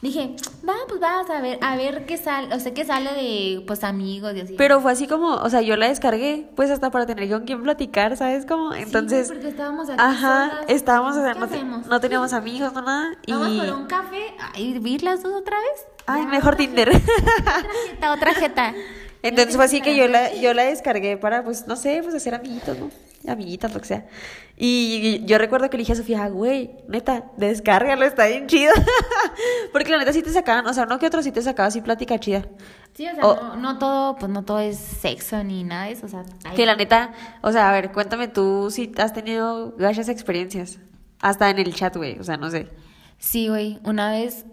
Dije, 0.00 0.36
va, 0.68 0.74
pues 0.86 1.00
vamos 1.00 1.28
a 1.28 1.40
ver, 1.40 1.58
a 1.60 1.76
ver 1.76 2.06
qué 2.06 2.16
sale, 2.16 2.54
o 2.54 2.60
sea, 2.60 2.72
qué 2.72 2.84
sale 2.84 3.12
de, 3.14 3.64
pues, 3.66 3.82
amigos 3.82 4.32
y 4.36 4.40
así. 4.42 4.54
Pero 4.56 4.80
fue 4.80 4.92
así 4.92 5.08
como, 5.08 5.34
o 5.34 5.50
sea, 5.50 5.60
yo 5.60 5.76
la 5.76 5.88
descargué, 5.88 6.48
pues 6.54 6.70
hasta 6.70 6.92
para 6.92 7.04
tener 7.04 7.28
con 7.28 7.44
quién 7.44 7.64
platicar, 7.64 8.16
¿sabes? 8.16 8.46
Como, 8.46 8.72
Sí, 8.74 8.82
entonces, 8.82 9.26
porque 9.26 9.48
estábamos 9.48 9.88
aquí 9.88 9.98
ajá, 10.00 10.50
solas. 10.50 10.64
estábamos, 10.68 11.16
o 11.16 11.22
sea, 11.22 11.32
¿Qué 11.34 11.40
no, 11.40 11.48
te- 11.48 11.64
no 11.64 12.00
teníamos 12.00 12.32
amigos, 12.32 12.72
no 12.74 12.82
nada, 12.82 13.16
y, 13.26 13.32
Vamos 13.32 13.66
por 13.66 13.74
un 13.74 13.86
café 13.86 14.34
a 14.38 14.60
ir 14.60 15.02
las 15.02 15.22
dos 15.24 15.32
otra 15.34 15.56
vez. 15.58 15.86
ay, 16.06 16.22
Ya, 16.22 16.28
mejor 16.28 16.54
otra 16.54 16.64
Tinder. 16.64 16.88
Otra 16.90 17.00
jeta, 17.90 18.12
otra 18.12 18.34
jeta. 18.34 18.74
Entonces 19.22 19.56
fue 19.56 19.64
así 19.64 19.80
que 19.80 19.96
yo 19.96 20.06
la, 20.06 20.32
yo 20.32 20.54
la 20.54 20.62
descargué 20.62 21.16
para, 21.16 21.42
pues, 21.42 21.66
no 21.66 21.74
sé, 21.74 22.00
pues 22.04 22.14
hacer 22.14 22.36
amiguitos, 22.36 22.78
¿no? 22.78 22.88
Amiguitas, 23.26 23.74
lo 23.74 23.80
que 23.80 23.86
sea. 23.86 24.06
Y 24.56 25.24
yo 25.26 25.38
recuerdo 25.38 25.68
que 25.70 25.76
le 25.76 25.82
dije 25.82 25.92
a 25.92 25.96
Sofía, 25.96 26.24
"Ah, 26.24 26.28
güey, 26.28 26.70
neta, 26.88 27.24
descárgalo, 27.36 28.04
está 28.04 28.26
bien 28.26 28.46
chido. 28.46 28.72
Porque 29.72 29.90
la 29.90 29.98
neta 29.98 30.12
sí 30.12 30.22
te 30.22 30.30
sacaban, 30.30 30.66
o 30.66 30.72
sea, 30.74 30.84
uno 30.84 30.98
que 30.98 31.06
otro 31.06 31.22
sí 31.22 31.32
te 31.32 31.42
sacaba 31.42 31.66
así 31.68 31.80
plática 31.80 32.18
chida. 32.18 32.44
Sí, 32.94 33.06
o 33.08 33.14
sea, 33.14 33.26
O- 33.26 33.34
no, 33.34 33.56
no 33.56 33.78
todo, 33.78 34.16
pues 34.16 34.30
no 34.30 34.44
todo 34.44 34.60
es 34.60 34.78
sexo 34.78 35.42
ni 35.44 35.64
nada 35.64 35.86
de 35.86 35.92
eso, 35.92 36.06
o 36.06 36.08
sea, 36.08 36.24
hay- 36.44 36.56
Que 36.56 36.64
la 36.66 36.76
neta, 36.76 37.12
o 37.42 37.50
sea, 37.52 37.68
a 37.68 37.72
ver, 37.72 37.92
cuéntame 37.92 38.28
tú 38.28 38.70
si 38.70 38.92
has 38.98 39.12
tenido 39.12 39.72
gachas 39.76 40.08
experiencias. 40.08 40.78
Hasta 41.20 41.50
en 41.50 41.58
el 41.58 41.74
chat, 41.74 41.96
güey, 41.96 42.18
o 42.18 42.24
sea, 42.24 42.36
no 42.36 42.50
sé. 42.50 42.68
Sí, 43.18 43.48
güey, 43.48 43.80
una 43.84 44.12
vez 44.12 44.44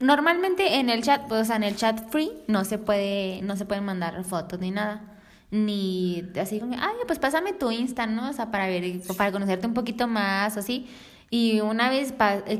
normalmente 0.00 0.76
en 0.76 0.90
el 0.90 1.02
chat, 1.02 1.26
pues, 1.28 1.42
o 1.42 1.44
sea, 1.44 1.56
en 1.56 1.62
el 1.64 1.76
chat 1.76 2.10
free 2.10 2.30
no 2.48 2.64
se 2.64 2.78
puede 2.78 3.40
no 3.42 3.56
se 3.56 3.64
pueden 3.64 3.84
mandar 3.84 4.22
fotos 4.24 4.58
ni 4.60 4.70
nada. 4.70 5.10
Ni 5.50 6.24
así 6.40 6.58
como, 6.58 6.74
ay, 6.74 6.94
pues 7.06 7.18
pásame 7.18 7.52
tu 7.52 7.70
Insta, 7.70 8.06
¿no? 8.06 8.30
O 8.30 8.32
sea, 8.32 8.50
para 8.50 8.66
ver 8.66 9.00
para 9.16 9.30
conocerte 9.30 9.66
un 9.66 9.74
poquito 9.74 10.08
más 10.08 10.56
o 10.56 10.60
así. 10.60 10.86
Y 11.30 11.60
una 11.60 11.90
vez 11.90 12.12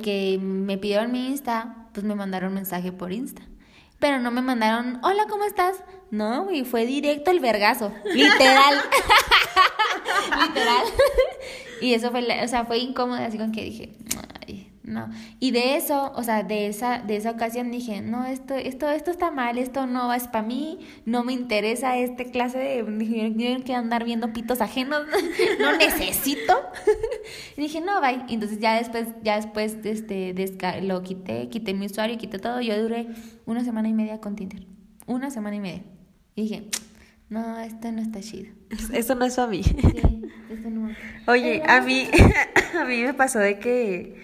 que 0.03 0.39
me 0.41 0.79
pidieron 0.79 1.13
mi 1.13 1.29
Insta, 1.29 1.89
pues 1.93 2.05
me 2.05 2.15
mandaron 2.15 2.55
mensaje 2.55 2.93
por 2.93 3.13
Insta. 3.13 3.43
Pero 3.99 4.19
no 4.19 4.31
me 4.31 4.43
mandaron, 4.43 4.99
hola, 5.03 5.27
¿cómo 5.29 5.45
estás? 5.45 5.83
No, 6.11 6.45
güey, 6.45 6.65
fue 6.65 6.85
directo 6.85 7.31
el 7.31 7.41
vergazo. 7.41 7.93
Literal. 8.13 8.75
Literal. 10.41 10.85
y 11.81 11.95
eso 11.95 12.11
fue, 12.11 12.27
o 12.43 12.49
sea, 12.49 12.65
fue 12.65 12.79
incómodo, 12.79 13.23
así 13.23 13.39
con 13.39 13.53
que 13.53 13.65
dije, 13.65 13.97
no. 14.85 15.11
Y 15.41 15.51
de 15.51 15.77
eso, 15.77 16.13
o 16.15 16.23
sea, 16.23 16.43
de 16.43 16.67
esa, 16.67 16.99
de 16.99 17.17
esa 17.17 17.31
ocasión 17.31 17.71
dije, 17.71 18.03
no, 18.03 18.25
esto, 18.27 18.55
esto, 18.55 18.89
esto 18.91 19.11
está 19.11 19.31
mal, 19.31 19.59
esto 19.59 19.87
no 19.87 20.13
es 20.13 20.29
para 20.29 20.47
mí, 20.47 20.79
no 21.07 21.25
me 21.25 21.33
interesa 21.33 21.97
este 21.97 22.27
clase 22.31 22.59
de, 22.59 22.83
dije, 22.83 23.33
yo 23.35 23.59
no 23.59 23.65
quiero 23.65 23.81
andar 23.81 24.05
viendo 24.05 24.33
pitos 24.33 24.61
ajenos, 24.61 25.03
no 25.61 25.77
necesito. 25.77 26.55
y 27.57 27.63
dije, 27.63 27.81
no, 27.81 28.01
bye. 28.01 28.25
Y 28.29 28.35
entonces 28.35 28.59
ya 28.59 28.77
después, 28.77 29.09
ya 29.23 29.37
después, 29.37 29.79
este, 29.85 30.35
lo 30.83 31.03
quité, 31.03 31.49
quité 31.49 31.75
mi 31.75 31.87
usuario, 31.87 32.19
quité 32.19 32.39
todo, 32.39 32.61
yo 32.61 32.81
duré 32.81 33.09
una 33.47 33.65
semana 33.65 33.89
y 33.89 33.95
media 33.95 34.21
con 34.21 34.37
Tinder. 34.37 34.67
Una 35.07 35.31
semana 35.31 35.57
y 35.57 35.61
media. 35.61 35.83
Y 36.35 36.43
dije, 36.43 36.69
no, 37.29 37.59
esto 37.61 37.91
no 37.91 38.03
está 38.03 38.21
chido. 38.21 38.53
Esto 38.93 39.15
no 39.15 39.25
es 39.25 39.37
para 39.37 39.49
mí. 39.49 39.63
Sí, 39.63 39.73
esto 40.51 40.71
no. 40.71 40.95
Oye, 41.27 41.63
a 41.67 41.81
mí, 41.81 42.09
a 42.81 42.85
mí 42.85 43.03
me 43.03 43.15
pasó 43.15 43.39
de 43.39 43.59
que, 43.59 44.17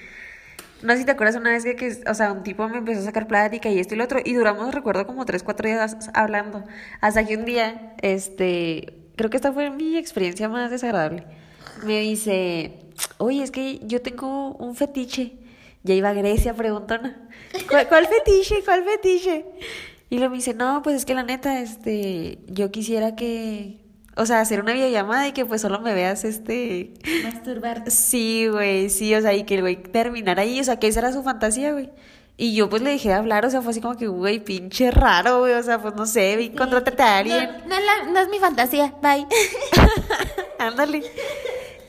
no 0.83 0.93
sé 0.93 1.01
si 1.01 1.05
te 1.05 1.13
acuerdas 1.13 1.37
una 1.37 1.51
vez 1.51 1.65
que, 1.65 2.03
o 2.09 2.15
sea, 2.15 2.33
un 2.33 2.43
tipo 2.43 2.69
me 2.69 2.79
empezó 2.79 3.01
a 3.01 3.05
sacar 3.05 3.27
plática 3.27 3.69
y 3.69 3.79
esto 3.79 3.95
y 3.95 3.99
lo 3.99 4.05
otro, 4.05 4.21
y 4.25 4.33
duramos, 4.35 4.75
recuerdo, 4.75 5.07
como 5.07 5.25
tres, 5.25 5.43
cuatro 5.43 5.69
días 5.69 6.11
hablando, 6.15 6.65
hasta 7.01 7.25
que 7.25 7.37
un 7.37 7.45
día, 7.45 7.95
este, 8.03 8.95
creo 9.17 9.31
que 9.31 9.37
esta 9.37 9.53
fue 9.53 9.71
mi 9.71 9.97
experiencia 9.97 10.49
más 10.49 10.71
desagradable, 10.71 11.25
me 11.85 12.01
dice, 12.01 12.79
oye, 13.19 13.43
es 13.43 13.51
que 13.51 13.81
yo 13.87 14.01
tengo 14.03 14.55
un 14.55 14.75
fetiche, 14.75 15.35
ya 15.83 15.95
iba 15.95 16.11
a 16.11 16.15
Grecia, 16.15 16.55
preguntona, 16.55 17.29
¿cuál, 17.69 17.89
cuál 17.89 18.07
fetiche, 18.07 18.63
cuál 18.65 18.85
fetiche? 18.85 19.45
Y 20.09 20.17
luego 20.17 20.31
me 20.31 20.37
dice, 20.39 20.55
no, 20.55 20.83
pues 20.83 20.97
es 20.97 21.05
que 21.05 21.15
la 21.15 21.23
neta, 21.23 21.61
este, 21.61 22.39
yo 22.49 22.71
quisiera 22.71 23.15
que, 23.15 23.80
o 24.17 24.27
sea, 24.27 24.41
hacer 24.41 24.61
una 24.61 24.73
videollamada 24.73 25.29
y 25.29 25.33
que 25.33 25.47
pues 25.47 25.63
solo 25.63 25.81
me 25.81 25.95
veas, 25.95 26.25
este, 26.25 26.93
Masturbar. 27.25 27.91
sí, 27.91 28.49
güey, 28.49 28.91
sí, 28.91 29.15
o 29.15 29.21
sea, 29.21 29.35
y 29.35 29.45
que 29.45 29.57
el 29.57 29.61
güey 29.63 29.77
terminara 29.77 30.43
ahí, 30.43 30.61
o 30.61 30.65
sea, 30.65 30.79
que 30.79 30.89
esa 30.89 31.01
era 31.01 31.13
su 31.13 31.23
fantasía, 31.23 31.73
güey. 31.73 31.91
Y 32.37 32.55
yo 32.55 32.71
pues 32.71 32.81
le 32.81 32.91
dejé 32.91 33.09
de 33.11 33.15
hablar, 33.15 33.45
o 33.45 33.51
sea, 33.51 33.61
fue 33.61 33.73
así 33.73 33.81
como 33.83 33.97
que, 33.97 34.07
güey, 34.07 34.41
pinche 34.41 34.91
raro, 34.91 35.41
güey, 35.41 35.53
o 35.53 35.63
sea, 35.63 35.81
pues 35.81 35.95
no 35.95 36.07
sé, 36.07 36.37
vi, 36.37 36.49
contrátate 36.51 37.03
a 37.03 37.19
alguien. 37.19 37.51
No, 37.67 37.77
no 37.77 38.13
no 38.13 38.21
es 38.21 38.29
mi 38.29 38.39
fantasía. 38.39 38.95
Bye. 39.03 39.27
Ándale. 40.59 41.03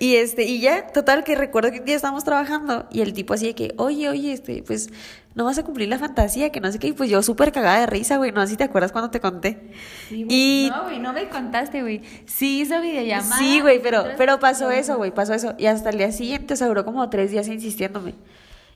Y 0.02 0.16
este, 0.16 0.46
y 0.46 0.60
ya, 0.60 0.88
total, 0.88 1.24
que 1.24 1.36
recuerdo 1.36 1.70
que 1.70 1.78
un 1.78 1.86
día 1.86 1.96
estábamos 1.96 2.24
trabajando 2.24 2.88
y 2.90 3.02
el 3.02 3.14
tipo 3.14 3.36
así 3.36 3.46
de 3.46 3.54
que, 3.54 3.76
oye, 3.78 4.10
oye, 4.10 4.34
este, 4.34 4.64
pues, 4.64 4.90
no 5.36 5.46
vas 5.46 5.60
a 5.60 5.64
cumplir 5.64 5.90
la 5.90 6.00
fantasía, 6.00 6.52
que 6.52 6.60
no 6.60 6.72
sé 6.72 6.80
qué, 6.80 6.88
y 6.88 6.94
pues 6.94 7.08
yo 7.08 7.22
súper 7.22 7.52
cagada 7.52 7.82
de 7.82 7.86
risa, 7.86 8.18
güey, 8.18 8.32
no 8.32 8.42
sé 8.42 8.48
si 8.48 8.58
te 8.58 8.64
acuerdas 8.64 8.92
cuando 8.92 9.12
te 9.12 9.20
conté. 9.20 9.60
y 10.10 10.72
No, 10.72 10.86
güey, 10.86 10.98
no 10.98 11.14
me 11.14 11.30
contaste, 11.30 11.84
güey. 11.84 12.02
Sí 12.26 12.62
hizo 12.62 12.82
videollamada. 12.82 13.38
sí, 13.38 13.62
güey, 13.62 13.80
pero, 13.80 14.04
pero 14.18 14.40
pasó 14.40 14.72
eso, 14.72 14.98
güey, 14.98 15.12
pasó 15.12 15.36
eso. 15.36 15.54
Y 15.60 15.68
hasta 15.68 15.92
el 15.92 16.00
día 16.00 16.12
siguiente, 16.12 16.56
o 16.56 16.58
sea, 16.58 16.66
duró 16.66 16.84
como 16.84 17.08
tres 17.12 17.30
días 17.30 17.48
insistiéndome. 17.48 18.16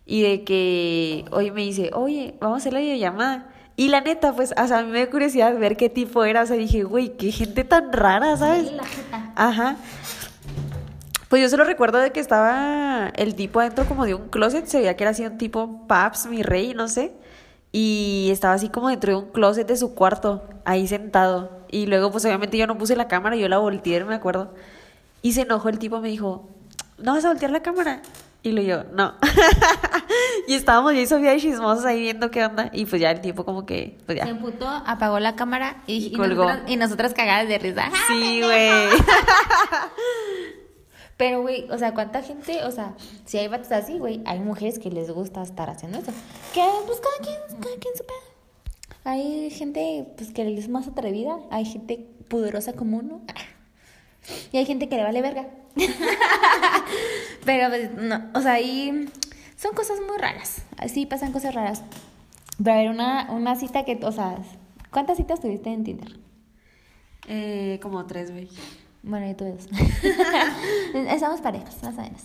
Y 0.05 0.21
de 0.21 0.43
que, 0.43 1.25
oye, 1.31 1.51
me 1.51 1.61
dice, 1.61 1.89
oye, 1.95 2.35
vamos 2.39 2.57
a 2.57 2.59
hacer 2.59 2.73
la 2.73 2.81
videollamada. 2.81 3.49
Y 3.77 3.87
la 3.87 4.01
neta, 4.01 4.31
pues, 4.33 4.53
o 4.55 4.67
sea, 4.67 4.77
a 4.77 4.83
mí 4.83 4.91
me 4.91 4.99
dio 4.99 5.09
curiosidad 5.09 5.57
ver 5.57 5.75
qué 5.75 5.89
tipo 5.89 6.23
era, 6.23 6.43
o 6.43 6.45
sea, 6.45 6.55
dije, 6.55 6.83
güey, 6.83 7.17
qué 7.17 7.31
gente 7.31 7.63
tan 7.63 7.91
rara, 7.91 8.37
¿sabes? 8.37 8.67
Sí, 8.67 8.75
la 8.75 8.85
jeta. 8.85 9.33
Ajá. 9.35 9.77
Pues 11.29 11.41
yo 11.41 11.49
solo 11.49 11.63
recuerdo 11.63 11.97
de 11.97 12.11
que 12.11 12.19
estaba 12.19 13.11
el 13.15 13.35
tipo 13.35 13.59
adentro 13.59 13.85
como 13.85 14.05
de 14.05 14.13
un 14.13 14.29
closet, 14.29 14.65
se 14.67 14.77
veía 14.79 14.95
que 14.95 15.03
era 15.03 15.11
así 15.11 15.25
un 15.25 15.37
tipo 15.37 15.85
Paps, 15.87 16.27
mi 16.27 16.43
rey, 16.43 16.73
no 16.73 16.87
sé. 16.87 17.13
Y 17.71 18.29
estaba 18.31 18.53
así 18.53 18.69
como 18.69 18.89
dentro 18.89 19.11
de 19.11 19.17
un 19.25 19.31
closet 19.31 19.67
de 19.67 19.75
su 19.75 19.95
cuarto, 19.95 20.43
ahí 20.63 20.87
sentado. 20.87 21.49
Y 21.69 21.87
luego 21.87 22.11
pues 22.11 22.23
obviamente 22.25 22.57
yo 22.57 22.67
no 22.67 22.77
puse 22.77 22.95
la 22.95 23.07
cámara, 23.07 23.35
yo 23.35 23.49
la 23.49 23.57
volteé, 23.57 24.03
me 24.05 24.15
acuerdo. 24.15 24.53
Y 25.21 25.33
se 25.33 25.41
enojó 25.41 25.69
el 25.69 25.79
tipo, 25.79 25.99
me 25.99 26.09
dijo, 26.09 26.47
¿no 26.99 27.13
vas 27.13 27.25
a 27.25 27.29
voltear 27.29 27.51
la 27.51 27.61
cámara? 27.61 28.01
Y 28.43 28.51
lo 28.51 28.61
yo, 28.61 28.83
no. 28.93 29.15
y 30.47 30.53
estábamos 30.53 30.93
yo 30.93 30.99
y 31.01 31.07
Sofía 31.07 31.35
chismosos 31.39 31.83
ahí 31.83 31.99
viendo 31.99 32.29
qué 32.29 32.45
onda. 32.45 32.69
Y 32.71 32.85
pues 32.85 33.01
ya 33.01 33.09
el 33.09 33.19
tiempo 33.19 33.43
como 33.43 33.65
que, 33.65 33.97
pues 34.05 34.19
ya. 34.19 34.25
Se 34.25 34.29
emputó, 34.29 34.69
apagó 34.69 35.19
la 35.19 35.35
cámara 35.35 35.77
y, 35.87 35.95
Y 35.95 36.05
y 36.07 36.11
colgó. 36.13 36.43
nosotras, 36.43 36.69
y 36.71 36.77
nosotras 36.77 37.13
cagadas 37.15 37.47
de 37.47 37.57
risa. 37.57 37.89
Sí, 38.07 38.41
güey. 38.43 38.69
Pero, 41.17 41.41
güey, 41.41 41.69
o 41.71 41.77
sea, 41.77 41.93
¿cuánta 41.93 42.21
gente? 42.21 42.63
O 42.65 42.71
sea, 42.71 42.95
si 43.25 43.37
hay 43.37 43.47
vatos 43.47 43.71
así, 43.71 43.97
güey, 43.97 44.21
hay 44.25 44.39
mujeres 44.39 44.79
que 44.79 44.89
les 44.89 45.09
gusta 45.11 45.41
estar 45.41 45.69
haciendo 45.69 45.99
eso. 45.99 46.11
Que, 46.53 46.65
pues, 46.85 46.99
cada 46.99 47.17
quien, 47.21 47.61
cada 47.61 47.77
quien 47.77 47.95
su. 47.95 48.03
Hay 49.05 49.49
gente, 49.51 50.07
pues, 50.17 50.31
que 50.31 50.57
es 50.57 50.67
más 50.67 50.87
atrevida. 50.87 51.39
Hay 51.51 51.65
gente 51.65 52.05
pudorosa 52.27 52.73
como 52.73 52.97
uno. 52.97 53.21
Y 54.51 54.57
hay 54.57 54.65
gente 54.65 54.89
que 54.89 54.95
le 54.95 55.03
vale 55.03 55.21
verga. 55.21 55.47
Pero, 57.45 57.69
pues, 57.69 57.93
no, 57.93 58.31
o 58.33 58.41
sea, 58.41 58.53
ahí 58.53 59.07
son 59.55 59.75
cosas 59.75 59.99
muy 59.99 60.17
raras. 60.17 60.63
Así 60.77 61.05
pasan 61.05 61.31
cosas 61.31 61.53
raras. 61.53 61.83
Pero 62.57 62.71
a 62.71 62.77
ver, 62.77 62.89
una, 62.89 63.31
una 63.31 63.55
cita 63.55 63.85
que, 63.85 63.99
o 64.01 64.11
sea, 64.11 64.39
¿cuántas 64.91 65.17
citas 65.17 65.41
tuviste 65.41 65.71
en 65.71 65.83
Tinder? 65.83 66.17
Eh, 67.27 67.79
como 67.83 68.05
tres, 68.07 68.31
güey. 68.31 68.49
Bueno, 69.05 69.27
yo 69.27 69.35
tuve 69.35 69.51
dos. 69.51 69.67
Estamos 70.93 71.41
parejos, 71.41 71.75
más 71.83 71.93
o 71.97 72.01
menos. 72.01 72.21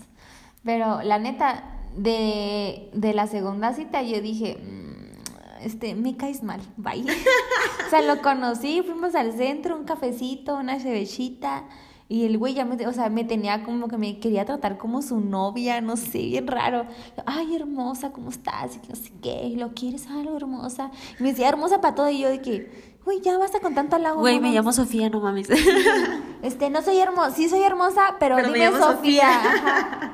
Pero 0.64 1.02
la 1.02 1.18
neta, 1.18 1.62
de, 1.96 2.90
de 2.94 3.14
la 3.14 3.26
segunda 3.26 3.74
cita 3.74 4.02
yo 4.02 4.20
dije, 4.20 4.56
"Mm, 4.56 5.64
este, 5.64 5.94
me 5.94 6.16
caes 6.16 6.42
mal, 6.42 6.60
bye. 6.76 7.02
o 7.86 7.90
sea, 7.90 8.00
lo 8.02 8.22
conocí, 8.22 8.82
fuimos 8.82 9.14
al 9.14 9.32
centro, 9.32 9.76
un 9.76 9.84
cafecito, 9.84 10.56
una 10.56 10.78
cervecita. 10.80 11.64
Y 12.08 12.24
el 12.24 12.38
güey 12.38 12.54
ya 12.54 12.64
me, 12.64 12.84
o 12.88 12.92
sea, 12.92 13.08
me 13.08 13.22
tenía 13.22 13.62
como 13.62 13.86
que 13.86 13.96
me 13.96 14.18
quería 14.18 14.44
tratar 14.44 14.78
como 14.78 15.00
su 15.00 15.20
novia, 15.20 15.80
no 15.80 15.96
sé, 15.96 16.18
bien 16.18 16.48
raro. 16.48 16.86
Ay, 17.24 17.54
hermosa, 17.54 18.10
¿cómo 18.10 18.30
estás? 18.30 18.80
Y 18.82 18.88
no 18.88 18.96
sé 18.96 19.12
qué, 19.22 19.44
y 19.46 19.54
lo 19.54 19.74
quieres 19.74 20.08
algo, 20.08 20.36
hermosa. 20.36 20.90
Y 21.20 21.22
me 21.22 21.28
decía 21.28 21.48
hermosa 21.48 21.80
para 21.80 21.94
todo, 21.94 22.10
y 22.10 22.18
yo 22.18 22.28
de 22.28 22.40
que, 22.42 22.89
güey, 23.04 23.20
ya 23.20 23.36
basta 23.38 23.60
con 23.60 23.74
tanto 23.74 23.96
halago. 23.96 24.20
Güey, 24.20 24.36
no 24.36 24.40
me 24.42 24.48
mames". 24.48 24.56
llamo 24.60 24.72
Sofía, 24.72 25.08
no 25.10 25.20
mames. 25.20 25.48
Este, 26.42 26.70
no 26.70 26.80
soy 26.80 26.98
hermosa, 26.98 27.32
sí 27.36 27.50
soy 27.50 27.62
hermosa, 27.62 28.16
pero, 28.18 28.34
Pero 28.36 28.48
me 28.48 28.54
dime 28.58 28.70
Sofía. 28.70 28.92
Sofía. 28.96 29.28
Ajá. 29.28 30.12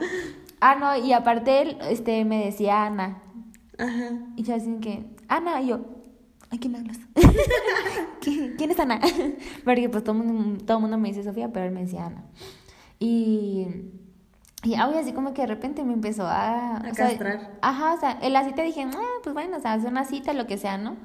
Ah, 0.61 0.75
no, 0.75 0.96
y 0.96 1.12
aparte 1.12 1.62
él, 1.62 1.79
este, 1.83 2.25
me 2.25 2.44
decía 2.46 2.85
Ana. 2.85 3.22
Ajá. 3.79 4.11
Y 4.35 4.42
yo 4.42 4.57
así 4.57 4.75
que, 4.81 5.07
Ana, 5.29 5.61
y 5.62 5.68
yo, 5.68 5.81
¿a 6.51 6.57
quién 6.59 6.72
me 6.72 6.79
hablas? 6.79 6.99
¿Qui- 8.20 8.55
¿Quién 8.57 8.70
es 8.72 8.81
Ana? 8.81 9.01
Porque 9.64 9.88
pues 9.88 10.03
todo 10.03 10.16
el 10.16 10.25
mundo, 10.25 10.64
todo 10.64 10.81
mundo 10.81 10.99
me 10.99 11.09
dice 11.09 11.22
Sofía, 11.22 11.53
pero 11.53 11.66
él 11.66 11.72
me 11.72 11.83
decía 11.83 12.07
Ana. 12.07 12.25
Y, 12.99 13.68
y 14.64 14.70
güey, 14.70 14.99
así 14.99 15.12
como 15.12 15.33
que 15.33 15.42
de 15.42 15.49
repente 15.49 15.85
me 15.85 15.92
empezó 15.92 16.27
a... 16.27 16.79
A 16.79 16.90
o 16.90 16.94
sea, 16.94 17.09
castrar. 17.09 17.53
ajá, 17.62 17.94
o 17.94 18.01
sea, 18.01 18.18
en 18.20 18.33
la 18.33 18.44
cita 18.44 18.62
dije, 18.62 18.83
ah, 18.85 19.01
pues 19.22 19.33
bueno, 19.35 19.59
o 19.59 19.61
sea, 19.61 19.75
hace 19.75 19.87
una 19.87 20.05
cita, 20.05 20.33
lo 20.33 20.46
que 20.49 20.59
sea, 20.59 20.77
¿no? 20.79 20.96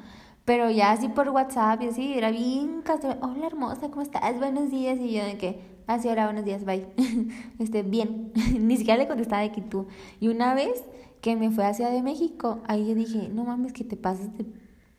Pero 0.52 0.70
ya 0.70 0.92
así 0.92 1.08
por 1.08 1.30
WhatsApp 1.30 1.82
y 1.82 1.88
así, 1.88 2.14
era 2.14 2.30
bien 2.30 2.82
casual. 2.82 3.18
Hola, 3.22 3.48
hermosa, 3.48 3.88
¿cómo 3.90 4.02
estás? 4.02 4.38
Buenos 4.38 4.70
días. 4.70 5.00
Y 5.00 5.14
yo 5.14 5.24
de 5.24 5.38
que, 5.38 5.62
ah, 5.88 5.98
sí, 5.98 6.10
hola, 6.10 6.26
buenos 6.26 6.44
días, 6.44 6.66
bye. 6.66 6.88
este, 7.60 7.84
bien. 7.84 8.34
Ni 8.60 8.76
siquiera 8.76 9.02
le 9.02 9.08
contestaba 9.08 9.44
de 9.44 9.54
que 9.54 9.62
tú. 9.62 9.88
Y 10.20 10.28
una 10.28 10.54
vez 10.54 10.84
que 11.22 11.38
me 11.38 11.52
fue 11.52 11.66
hacia 11.66 11.90
de 11.90 12.02
México, 12.02 12.60
ahí 12.68 12.86
yo 12.86 12.96
dije, 12.96 13.30
no 13.30 13.46
mames, 13.46 13.72
que 13.72 13.86
te 13.86 13.96
pasas 13.96 14.38
de 14.38 14.46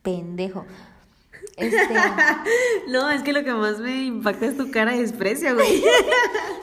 pendejo. 0.01 0.65
Este, 1.55 1.93
No, 2.89 3.11
es 3.11 3.21
que 3.21 3.31
lo 3.31 3.43
que 3.43 3.53
más 3.53 3.77
me 3.77 4.05
impacta 4.05 4.47
es 4.47 4.57
tu 4.57 4.71
cara 4.71 4.93
de 4.93 5.01
desprecio, 5.01 5.53
güey. 5.53 5.83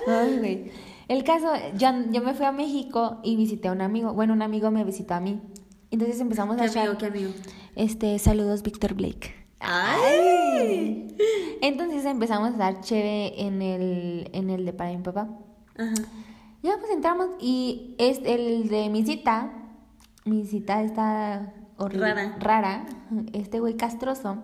ay, 0.08 0.38
güey. 0.38 0.72
El 1.06 1.22
caso, 1.22 1.52
yo, 1.76 1.90
yo 2.10 2.22
me 2.22 2.34
fui 2.34 2.44
a 2.44 2.50
México 2.50 3.20
y 3.22 3.36
visité 3.36 3.68
a 3.68 3.72
un 3.72 3.82
amigo. 3.82 4.14
Bueno, 4.14 4.32
un 4.32 4.42
amigo 4.42 4.72
me 4.72 4.82
visitó 4.82 5.14
a 5.14 5.20
mí. 5.20 5.40
Entonces 5.90 6.20
empezamos 6.20 6.56
a 6.56 6.60
¿Qué 6.60 6.66
echar- 6.66 6.80
amigo, 6.86 6.98
qué 6.98 7.06
amigo? 7.06 7.30
Este, 7.74 8.18
saludos, 8.18 8.62
Víctor 8.62 8.94
Blake. 8.94 9.34
¡Ay! 9.60 11.16
Entonces 11.62 12.04
empezamos 12.04 12.54
a 12.54 12.56
dar 12.56 12.80
chévere 12.80 13.42
en 13.42 13.60
el, 13.62 14.30
en 14.32 14.50
el 14.50 14.64
de 14.64 14.72
para 14.72 14.90
mi 14.90 14.98
papá. 15.02 15.28
Ajá. 15.76 15.94
Ya 16.62 16.76
pues 16.78 16.90
entramos 16.92 17.28
y 17.40 17.94
es 17.98 18.20
el 18.24 18.68
de 18.68 18.88
mi 18.90 19.04
cita, 19.04 19.50
mi 20.24 20.44
cita 20.44 20.82
está 20.82 21.54
horrible, 21.78 22.12
Rara. 22.14 22.36
rara, 22.38 22.86
este 23.32 23.60
güey 23.60 23.76
castroso, 23.76 24.36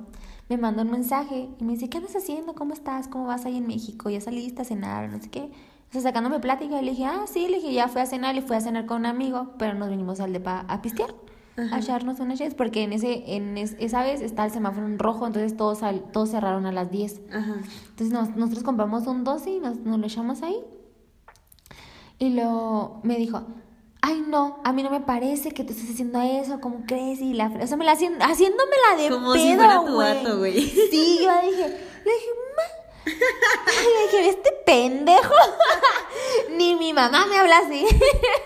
me 0.49 0.57
mandó 0.57 0.83
un 0.83 0.91
mensaje 0.91 1.49
y 1.61 1.65
me 1.65 1.73
dice, 1.75 1.91
¿qué 1.91 1.99
andas 1.99 2.17
haciendo? 2.17 2.55
¿Cómo 2.55 2.73
estás? 2.73 3.07
¿Cómo 3.09 3.27
vas 3.27 3.45
ahí 3.45 3.59
en 3.59 3.67
México? 3.67 4.09
¿Ya 4.09 4.21
saliste 4.23 4.63
a 4.63 4.65
cenar? 4.65 5.11
No 5.11 5.21
sé 5.21 5.29
qué. 5.29 5.51
O 5.91 5.93
sea, 5.93 6.01
sacándome 6.01 6.41
plática 6.41 6.81
y 6.81 6.85
le 6.85 6.93
dije, 6.93 7.05
ah, 7.05 7.25
sí, 7.27 7.49
le 7.49 7.57
dije, 7.59 7.73
ya 7.75 7.89
fui 7.89 8.01
a 8.01 8.07
cenar, 8.07 8.35
le 8.35 8.41
fui 8.43 8.57
a 8.57 8.61
cenar 8.63 8.87
con 8.87 8.99
un 9.01 9.07
amigo, 9.07 9.53
pero 9.59 9.75
nos 9.75 9.89
venimos 9.91 10.19
al 10.21 10.33
depa 10.33 10.65
a 10.69 10.81
pistear. 10.83 11.15
A 11.73 11.79
echarnos 11.79 12.21
unas 12.21 12.39
cheves, 12.39 12.55
porque 12.55 12.83
en 12.83 12.93
ese, 12.93 13.35
en 13.35 13.57
es- 13.57 13.77
esa 13.79 14.03
vez 14.03 14.21
está 14.21 14.45
el 14.45 14.51
semáforo 14.51 14.87
en 14.87 14.99
rojo, 14.99 15.27
entonces 15.27 15.57
todos, 15.57 15.79
sal- 15.79 16.05
todos 16.13 16.31
cerraron 16.31 16.67
a 16.67 16.73
las 16.73 16.91
10. 16.91 17.21
Ajá. 17.33 17.57
Entonces 17.89 18.11
nos- 18.11 18.37
nosotros 18.37 18.63
compramos 18.63 19.07
un 19.07 19.25
12 19.25 19.51
y 19.51 19.59
nos, 19.61 19.79
nos 19.79 19.99
lo 19.99 20.07
echamos 20.07 20.43
ahí. 20.43 20.59
Y 22.19 22.31
lo 22.31 23.01
me 23.03 23.17
dijo, 23.17 23.43
ay 24.03 24.23
no, 24.29 24.61
a 24.65 24.73
mí 24.73 24.83
no 24.83 24.91
me 24.91 25.01
parece 25.01 25.51
que 25.53 25.65
tú 25.65 25.73
estés 25.73 25.91
haciendo 25.91 26.21
eso, 26.21 26.61
¿cómo 26.61 26.85
crees? 26.87 27.21
Y 27.21 27.33
la, 27.35 27.47
o 27.49 27.67
sea, 27.67 27.77
me 27.77 27.85
la 27.85 27.93
haciéndomela 27.93 28.97
de 28.99 29.09
Como 29.11 29.33
pedo, 29.33 29.43
si 29.43 29.55
fuera 29.57 29.81
tu. 29.85 30.45
Sí, 30.91 31.19
yo 31.23 31.31
dije, 31.51 31.69
le 32.05 32.13
dije, 32.13 32.31
ma. 32.57 32.63
Le 33.07 34.19
dije, 34.19 34.29
este 34.31 34.51
pendejo. 34.67 35.35
Ni 36.57 36.75
mi 36.75 36.93
mamá 36.93 37.27
me 37.27 37.37
habla 37.39 37.59
así. 37.59 37.87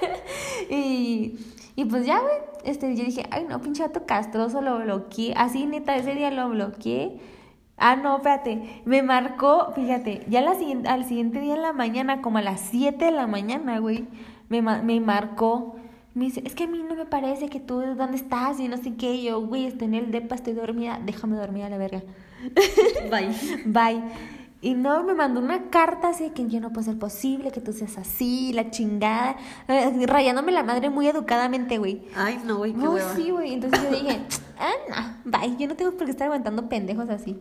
y, 0.71 1.39
y 1.77 1.85
pues 1.85 2.07
ya, 2.07 2.21
güey. 2.21 2.35
Este, 2.65 2.95
yo 2.95 3.05
dije, 3.05 3.25
ay 3.31 3.47
no, 3.49 3.61
pinche 3.61 3.83
vato 3.83 4.05
castroso, 4.07 4.61
lo 4.61 4.79
bloqueé. 4.81 5.35
Así, 5.37 5.67
neta, 5.67 5.97
ese 5.97 6.15
día 6.15 6.31
lo 6.31 6.49
bloqueé. 6.51 7.21
Ah, 7.77 7.97
no, 7.97 8.17
espérate. 8.17 8.83
Me 8.85 9.03
marcó, 9.03 9.73
fíjate, 9.75 10.25
ya 10.29 10.43
la 10.43 10.55
siguiente, 10.55 10.89
al 10.89 11.07
siguiente 11.07 11.41
día 11.41 11.55
en 11.55 11.63
la 11.63 11.73
mañana, 11.73 12.21
como 12.21 12.39
a 12.39 12.43
las 12.43 12.61
7 12.61 13.03
de 13.07 13.11
la 13.11 13.27
mañana, 13.27 13.79
güey, 13.79 14.07
me, 14.49 14.61
me 14.61 15.01
marcó. 15.01 15.77
Me 16.13 16.25
dice, 16.27 16.43
es 16.45 16.55
que 16.55 16.65
a 16.65 16.67
mí 16.67 16.83
no 16.87 16.95
me 16.95 17.07
parece 17.07 17.49
que 17.49 17.61
tú, 17.61 17.81
¿dónde 17.81 18.17
estás? 18.17 18.61
Y 18.61 18.69
no 18.69 18.77
sé 18.77 18.97
qué. 18.97 19.15
Y 19.15 19.25
yo, 19.25 19.41
güey, 19.41 19.67
estoy 19.67 19.87
en 19.87 19.95
el 19.95 20.11
depa, 20.11 20.35
estoy 20.35 20.53
dormida. 20.53 21.01
Déjame 21.05 21.37
dormir 21.37 21.65
a 21.65 21.71
la 21.71 21.79
verga. 21.79 22.03
Bye. 23.11 23.35
Bye. 23.67 24.03
Y 24.63 24.75
no, 24.75 25.03
me 25.05 25.15
mandó 25.15 25.41
una 25.41 25.71
carta 25.71 26.09
así 26.11 26.25
de 26.25 26.33
que 26.33 26.47
yo 26.49 26.61
no 26.61 26.71
puede 26.71 26.85
ser 26.87 26.99
posible, 26.99 27.51
que 27.51 27.63
tú 27.63 27.73
seas 27.73 27.97
así, 27.97 28.53
la 28.53 28.71
chingada. 28.71 29.37
eh, 29.69 30.05
rayándome 30.07 30.53
la 30.53 30.63
madre 30.63 30.91
muy 30.91 31.09
educadamente, 31.09 31.79
güey. 31.79 32.03
Ay, 32.15 32.39
no, 32.45 32.59
güey, 32.59 32.73
qué 32.73 32.79
No, 32.79 32.91
hueva. 32.93 33.15
sí, 33.17 33.31
güey. 33.31 33.55
Entonces 33.55 33.83
yo 33.83 33.91
dije, 33.91 34.21
ah, 34.59 34.73
no, 35.25 35.31
bye. 35.39 35.57
Yo 35.59 35.67
no 35.67 35.77
tengo 35.77 35.93
por 35.93 36.05
qué 36.05 36.11
estar 36.11 36.27
aguantando 36.27 36.69
pendejos 36.69 37.09
así. 37.09 37.39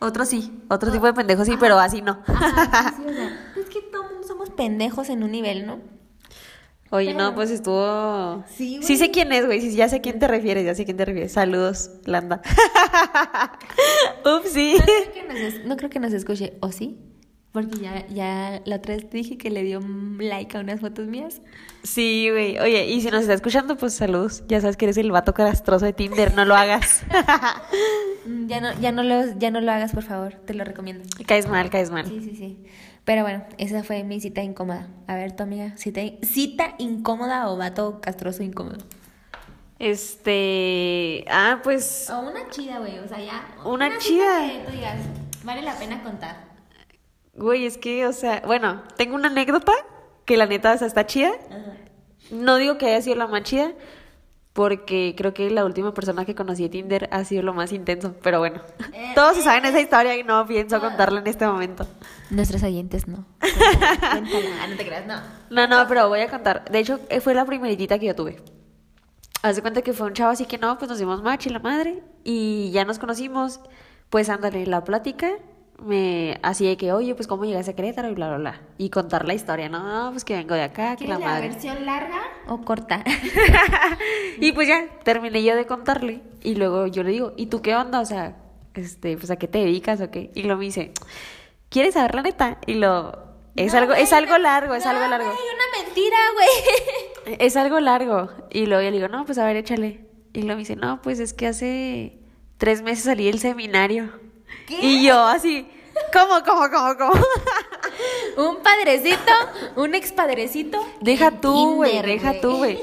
Otro 0.00 0.24
sí, 0.26 0.60
otro 0.68 0.90
tipo 0.90 1.06
de 1.06 1.14
pendejo 1.14 1.44
sí, 1.44 1.56
pero 1.58 1.78
así 1.78 2.02
no. 2.02 2.18
Ajá, 2.26 2.94
sí, 2.96 3.02
o 3.06 3.12
sea, 3.12 3.52
es 3.62 3.66
que 3.70 3.80
todos 3.82 4.26
somos 4.26 4.50
pendejos 4.50 5.08
en 5.08 5.22
un 5.22 5.30
nivel, 5.30 5.66
¿no? 5.66 5.78
Oye, 6.90 7.12
Pero- 7.14 7.18
no, 7.30 7.34
pues 7.34 7.50
estuvo. 7.50 8.44
Sí, 8.48 8.76
güey. 8.76 8.82
Sí 8.86 8.96
sé 8.96 9.10
quién 9.10 9.32
es, 9.32 9.46
güey. 9.46 9.60
Sí, 9.60 9.74
ya 9.74 9.88
sé 9.88 10.00
quién 10.00 10.18
te 10.18 10.28
refieres, 10.28 10.64
ya 10.64 10.74
sé 10.74 10.84
quién 10.84 10.96
te 10.96 11.04
refieres. 11.04 11.32
Saludos, 11.32 11.90
Landa. 12.04 12.42
Ups, 14.26 14.50
sí. 14.52 14.74
No 14.78 14.84
creo, 14.84 15.12
que 15.12 15.42
nos, 15.42 15.64
no 15.64 15.76
creo 15.76 15.90
que 15.90 16.00
nos 16.00 16.12
escuche, 16.12 16.54
¿o 16.60 16.72
sí? 16.72 16.98
Porque 17.52 17.78
ya, 17.78 18.06
ya 18.08 18.60
la 18.66 18.76
otra 18.76 18.96
vez 18.96 19.08
te 19.08 19.16
dije 19.16 19.38
que 19.38 19.50
le 19.50 19.62
dio 19.62 19.80
like 20.18 20.58
a 20.58 20.60
unas 20.60 20.80
fotos 20.80 21.06
mías. 21.06 21.40
Sí, 21.84 22.28
güey. 22.30 22.58
Oye, 22.58 22.86
y 22.86 23.00
si 23.00 23.10
nos 23.10 23.22
está 23.22 23.32
escuchando, 23.32 23.76
pues 23.78 23.94
saludos. 23.94 24.44
Ya 24.46 24.60
sabes 24.60 24.76
que 24.76 24.84
eres 24.84 24.98
el 24.98 25.10
vato 25.10 25.32
castroso 25.32 25.86
de 25.86 25.92
Tinder, 25.94 26.34
no 26.34 26.44
lo 26.44 26.54
hagas. 26.54 27.02
Ya 28.48 28.60
no, 28.60 28.72
ya 28.80 28.90
no 28.90 29.04
lo, 29.04 29.38
ya 29.38 29.52
no 29.52 29.60
lo 29.60 29.70
hagas, 29.70 29.92
por 29.92 30.02
favor. 30.02 30.34
Te 30.44 30.52
lo 30.52 30.64
recomiendo. 30.64 31.04
caes 31.26 31.48
mal, 31.48 31.70
caes 31.70 31.90
mal. 31.90 32.06
Sí, 32.06 32.20
sí, 32.20 32.34
sí. 32.36 32.58
Pero 33.04 33.22
bueno, 33.22 33.44
esa 33.56 33.84
fue 33.84 34.02
mi 34.02 34.20
cita 34.20 34.42
incómoda. 34.42 34.88
A 35.06 35.14
ver, 35.14 35.36
tu 35.36 35.44
amiga, 35.44 35.76
cita, 35.76 36.00
cita 36.22 36.74
incómoda 36.78 37.48
o 37.48 37.56
vato 37.56 38.00
castroso 38.00 38.42
incómodo. 38.42 38.78
Este. 39.78 41.24
Ah, 41.30 41.60
pues. 41.62 42.08
O 42.10 42.20
una 42.20 42.48
chida, 42.50 42.78
güey. 42.78 42.98
O 42.98 43.08
sea, 43.08 43.18
ya. 43.18 43.46
Una 43.64 43.98
chida. 43.98 44.46
que 44.50 44.64
tú 44.66 44.72
digas, 44.72 44.96
vale 45.44 45.62
la 45.62 45.74
pena 45.78 46.02
contar. 46.02 46.44
Güey, 47.34 47.66
es 47.66 47.76
que, 47.76 48.06
o 48.06 48.12
sea, 48.12 48.42
bueno, 48.46 48.82
tengo 48.96 49.14
una 49.14 49.28
anécdota 49.28 49.72
que 50.24 50.36
la 50.38 50.46
neta 50.46 50.72
o 50.72 50.78
sea, 50.78 50.86
está 50.86 51.06
chida. 51.06 51.32
No 52.30 52.56
digo 52.56 52.78
que 52.78 52.86
haya 52.86 53.02
sido 53.02 53.16
la 53.16 53.26
más 53.26 53.42
chida, 53.42 53.72
porque 54.54 55.14
creo 55.16 55.34
que 55.34 55.50
la 55.50 55.66
última 55.66 55.92
persona 55.92 56.24
que 56.24 56.34
conocí 56.34 56.62
de 56.62 56.68
Tinder 56.70 57.08
ha 57.12 57.24
sido 57.24 57.42
lo 57.42 57.52
más 57.52 57.72
intenso. 57.72 58.14
Pero 58.22 58.38
bueno, 58.38 58.62
Eh, 58.94 59.12
todos 59.14 59.36
se 59.36 59.42
saben 59.42 59.66
esa 59.66 59.80
historia 59.80 60.16
y 60.16 60.24
no 60.24 60.46
pienso 60.46 60.80
contarla 60.80 61.20
en 61.20 61.26
este 61.26 61.46
momento. 61.46 61.86
Nuestros 62.30 62.62
oyentes 62.62 63.06
no. 63.06 63.26
Cuéntala. 63.38 64.00
Ah, 64.62 64.66
no 64.68 64.76
te 64.76 64.86
creas, 64.86 65.06
no. 65.06 65.20
No, 65.50 65.66
no, 65.68 65.86
pero 65.86 66.08
voy 66.08 66.20
a 66.20 66.30
contar. 66.30 66.64
De 66.70 66.78
hecho, 66.78 66.98
eh, 67.10 67.20
fue 67.20 67.34
la 67.34 67.44
primeritita 67.44 67.98
que 67.98 68.06
yo 68.06 68.14
tuve. 68.16 68.42
Haz 69.42 69.56
de 69.56 69.62
cuenta 69.62 69.82
que 69.82 69.92
fue 69.92 70.06
un 70.08 70.12
chavo 70.12 70.30
así 70.32 70.46
que 70.46 70.58
no, 70.58 70.76
pues 70.78 70.88
nos 70.88 70.98
dimos 70.98 71.22
match 71.22 71.46
y 71.46 71.50
la 71.50 71.58
madre. 71.60 72.02
Y 72.24 72.70
ya 72.72 72.84
nos 72.84 72.98
conocimos. 72.98 73.60
Pues 74.10 74.28
ándale, 74.28 74.66
la 74.66 74.82
plática. 74.84 75.30
me 75.78 76.38
así 76.42 76.66
de 76.66 76.76
que, 76.76 76.92
oye, 76.92 77.14
pues 77.14 77.26
cómo 77.28 77.44
llegaste 77.44 77.72
a 77.72 77.76
Querétaro 77.76 78.08
y 78.08 78.14
bla, 78.14 78.28
bla, 78.28 78.38
bla. 78.38 78.60
Y 78.78 78.90
contar 78.90 79.26
la 79.26 79.34
historia, 79.34 79.68
¿no? 79.68 80.08
Pues 80.10 80.24
que 80.24 80.34
vengo 80.34 80.54
de 80.54 80.62
acá, 80.62 80.96
que 80.96 81.06
la 81.06 81.16
¿Quieres 81.16 81.20
la 81.20 81.26
madre. 81.26 81.48
versión 81.48 81.84
larga 81.86 82.22
o 82.48 82.60
corta? 82.62 83.04
Y 84.40 84.52
pues 84.52 84.68
ya, 84.68 84.86
terminé 85.04 85.42
yo 85.42 85.54
de 85.56 85.66
contarle. 85.66 86.22
Y 86.42 86.54
luego 86.56 86.86
yo 86.86 87.02
le 87.02 87.10
digo, 87.10 87.32
¿y 87.36 87.46
tú 87.46 87.62
qué 87.62 87.74
onda? 87.76 88.00
O 88.00 88.04
sea, 88.06 88.36
este, 88.74 89.16
pues 89.16 89.30
a 89.30 89.36
qué 89.36 89.48
te 89.48 89.58
dedicas 89.58 90.00
o 90.00 90.10
qué. 90.10 90.30
Y 90.34 90.42
lo 90.44 90.56
me 90.56 90.64
dice, 90.64 90.92
¿quieres 91.68 91.94
saber 91.94 92.14
la 92.14 92.22
neta? 92.22 92.58
Y 92.66 92.74
lo, 92.74 93.18
es 93.56 93.72
No, 93.72 93.78
algo, 93.80 93.92
es 93.94 94.12
algo 94.12 94.38
largo, 94.38 94.74
es 94.74 94.84
no, 94.84 94.90
algo 94.90 95.06
largo. 95.08 95.26
güey, 95.28 95.38
una 95.54 95.84
mentira, 95.84 96.16
güey. 96.34 96.48
Es 97.26 97.56
algo 97.56 97.80
largo. 97.80 98.30
Y 98.50 98.66
luego 98.66 98.82
yo 98.82 98.90
le 98.90 98.96
digo, 98.96 99.08
no, 99.08 99.24
pues 99.24 99.38
a 99.38 99.44
ver, 99.44 99.56
échale. 99.56 100.06
Y 100.32 100.42
luego 100.42 100.56
me 100.56 100.60
dice, 100.60 100.76
no, 100.76 101.02
pues 101.02 101.18
es 101.18 101.32
que 101.32 101.46
hace 101.46 102.18
tres 102.58 102.82
meses 102.82 103.04
salí 103.04 103.26
del 103.26 103.38
seminario. 103.38 104.10
¿Qué? 104.66 104.78
Y 104.80 105.04
yo 105.04 105.24
así, 105.24 105.66
¿cómo, 106.12 106.42
cómo, 106.44 106.68
cómo, 106.70 106.96
cómo? 106.96 107.24
Un 108.36 108.62
padrecito, 108.62 109.32
un 109.76 109.94
expadrecito. 109.94 110.78
Deja 111.00 111.40
tú, 111.40 111.76
güey, 111.76 112.02
deja 112.02 112.38
tú, 112.40 112.58
güey. 112.58 112.78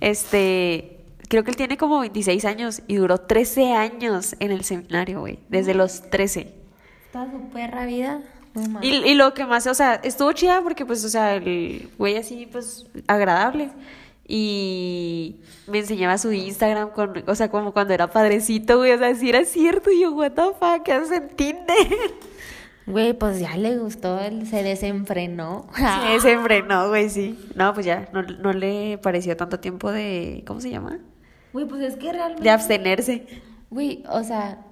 Este, 0.00 1.04
creo 1.28 1.44
que 1.44 1.50
él 1.50 1.56
tiene 1.56 1.76
como 1.76 2.00
26 2.00 2.44
años 2.44 2.82
y 2.88 2.96
duró 2.96 3.18
13 3.18 3.74
años 3.74 4.34
en 4.40 4.50
el 4.50 4.64
seminario, 4.64 5.20
güey, 5.20 5.38
desde 5.48 5.74
los 5.74 6.10
13. 6.10 6.52
Está 7.06 7.30
su 7.30 7.48
perra 7.50 7.86
vida. 7.86 8.22
Y, 8.80 8.88
y 8.88 9.14
lo 9.14 9.34
que 9.34 9.44
más, 9.44 9.66
o 9.66 9.74
sea, 9.74 9.94
estuvo 9.96 10.32
chida 10.32 10.62
porque, 10.62 10.86
pues, 10.86 11.04
o 11.04 11.08
sea, 11.08 11.34
el 11.34 11.90
güey 11.98 12.16
así, 12.16 12.46
pues, 12.50 12.86
agradable. 13.06 13.70
Y 14.28 15.36
me 15.68 15.78
enseñaba 15.78 16.18
su 16.18 16.32
Instagram 16.32 16.90
con, 16.90 17.22
o 17.26 17.34
sea, 17.34 17.48
como 17.48 17.72
cuando 17.72 17.94
era 17.94 18.10
padrecito, 18.10 18.78
güey, 18.78 18.92
o 18.92 18.98
sea, 18.98 19.14
si 19.14 19.28
era 19.28 19.44
cierto. 19.44 19.90
Y 19.90 20.00
yo, 20.00 20.12
what 20.12 20.32
the 20.32 20.42
fuck, 20.58 20.82
¿qué 20.84 20.92
haces 20.92 21.12
en 21.12 21.28
Tinder? 21.28 21.66
Güey, 22.86 23.14
pues 23.14 23.40
ya 23.40 23.56
le 23.56 23.78
gustó, 23.78 24.20
él 24.20 24.46
se 24.46 24.62
desenfrenó. 24.62 25.66
Se 25.74 26.12
desenfrenó, 26.12 26.88
güey, 26.88 27.10
sí. 27.10 27.36
No, 27.56 27.74
pues 27.74 27.84
ya, 27.84 28.08
no, 28.12 28.22
no 28.22 28.52
le 28.52 28.96
pareció 28.98 29.36
tanto 29.36 29.58
tiempo 29.58 29.90
de, 29.90 30.44
¿cómo 30.46 30.60
se 30.60 30.70
llama? 30.70 31.00
Güey, 31.52 31.66
pues 31.66 31.82
es 31.82 31.96
que 31.96 32.12
realmente. 32.12 32.44
De 32.44 32.50
abstenerse. 32.50 33.26
Güey, 33.70 34.04
o 34.08 34.22
sea, 34.22 34.64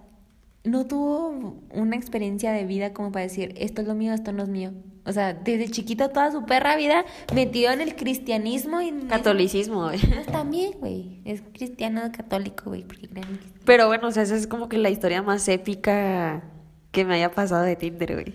no 0.64 0.86
tuvo 0.86 1.60
una 1.72 1.96
experiencia 1.96 2.52
de 2.52 2.64
vida 2.64 2.92
como 2.92 3.12
para 3.12 3.24
decir, 3.24 3.54
esto 3.58 3.82
es 3.82 3.88
lo 3.88 3.94
mío, 3.94 4.12
esto 4.14 4.32
no 4.32 4.42
es 4.42 4.48
mío. 4.48 4.72
O 5.06 5.12
sea, 5.12 5.34
desde 5.34 5.68
chiquito 5.68 6.08
toda 6.08 6.32
su 6.32 6.46
perra 6.46 6.76
vida 6.76 7.04
metido 7.34 7.70
en 7.72 7.82
el 7.82 7.94
cristianismo 7.94 8.80
y... 8.80 8.90
Catolicismo, 9.06 9.82
güey. 9.84 9.96
eso- 9.96 10.32
También, 10.32 10.72
güey. 10.80 11.20
Es 11.26 11.42
cristiano 11.52 12.00
católico, 12.16 12.70
güey. 12.70 12.86
Pero 13.66 13.86
bueno, 13.88 14.08
o 14.08 14.10
sea, 14.10 14.22
esa 14.22 14.34
es 14.34 14.46
como 14.46 14.70
que 14.70 14.78
la 14.78 14.88
historia 14.88 15.22
más 15.22 15.46
épica 15.48 16.42
que 16.90 17.04
me 17.04 17.14
haya 17.16 17.30
pasado 17.30 17.64
de 17.64 17.76
Tinder, 17.76 18.14
güey. 18.14 18.34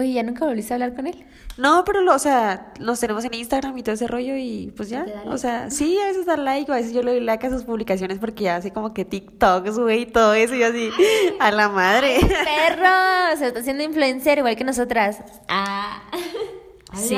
Oye, 0.00 0.14
¿ya 0.14 0.22
nunca 0.22 0.46
volviste 0.46 0.72
a 0.72 0.76
hablar 0.76 0.94
con 0.94 1.06
él? 1.06 1.26
No, 1.58 1.84
pero, 1.84 2.00
lo, 2.00 2.14
o 2.14 2.18
sea, 2.18 2.72
nos 2.80 2.98
tenemos 3.00 3.22
en 3.24 3.34
Instagram 3.34 3.76
y 3.76 3.82
todo 3.82 3.94
ese 3.94 4.06
rollo 4.06 4.34
y 4.36 4.72
pues 4.76 4.88
ya. 4.88 5.04
¿Te 5.04 5.12
da 5.12 5.24
O 5.26 5.36
sea, 5.36 5.70
sí, 5.70 5.98
a 5.98 6.06
veces 6.06 6.24
da 6.24 6.38
like, 6.38 6.70
o 6.70 6.74
a 6.74 6.78
veces 6.78 6.94
yo 6.94 7.02
le 7.02 7.10
doy 7.12 7.20
like 7.20 7.46
a 7.46 7.50
sus 7.50 7.64
publicaciones 7.64 8.18
porque 8.18 8.44
ya 8.44 8.56
hace 8.56 8.72
como 8.72 8.94
que 8.94 9.04
TikToks, 9.04 9.78
güey, 9.78 10.02
y 10.02 10.06
todo 10.06 10.32
eso 10.32 10.54
y 10.54 10.62
así, 10.62 10.90
a 11.38 11.50
la 11.50 11.68
madre. 11.68 12.18
¡Perro! 12.20 13.36
Se 13.36 13.48
está 13.48 13.60
haciendo 13.60 13.82
influencer 13.82 14.38
igual 14.38 14.56
que 14.56 14.64
nosotras. 14.64 15.18
Ah. 15.48 16.02
Sí. 16.92 17.16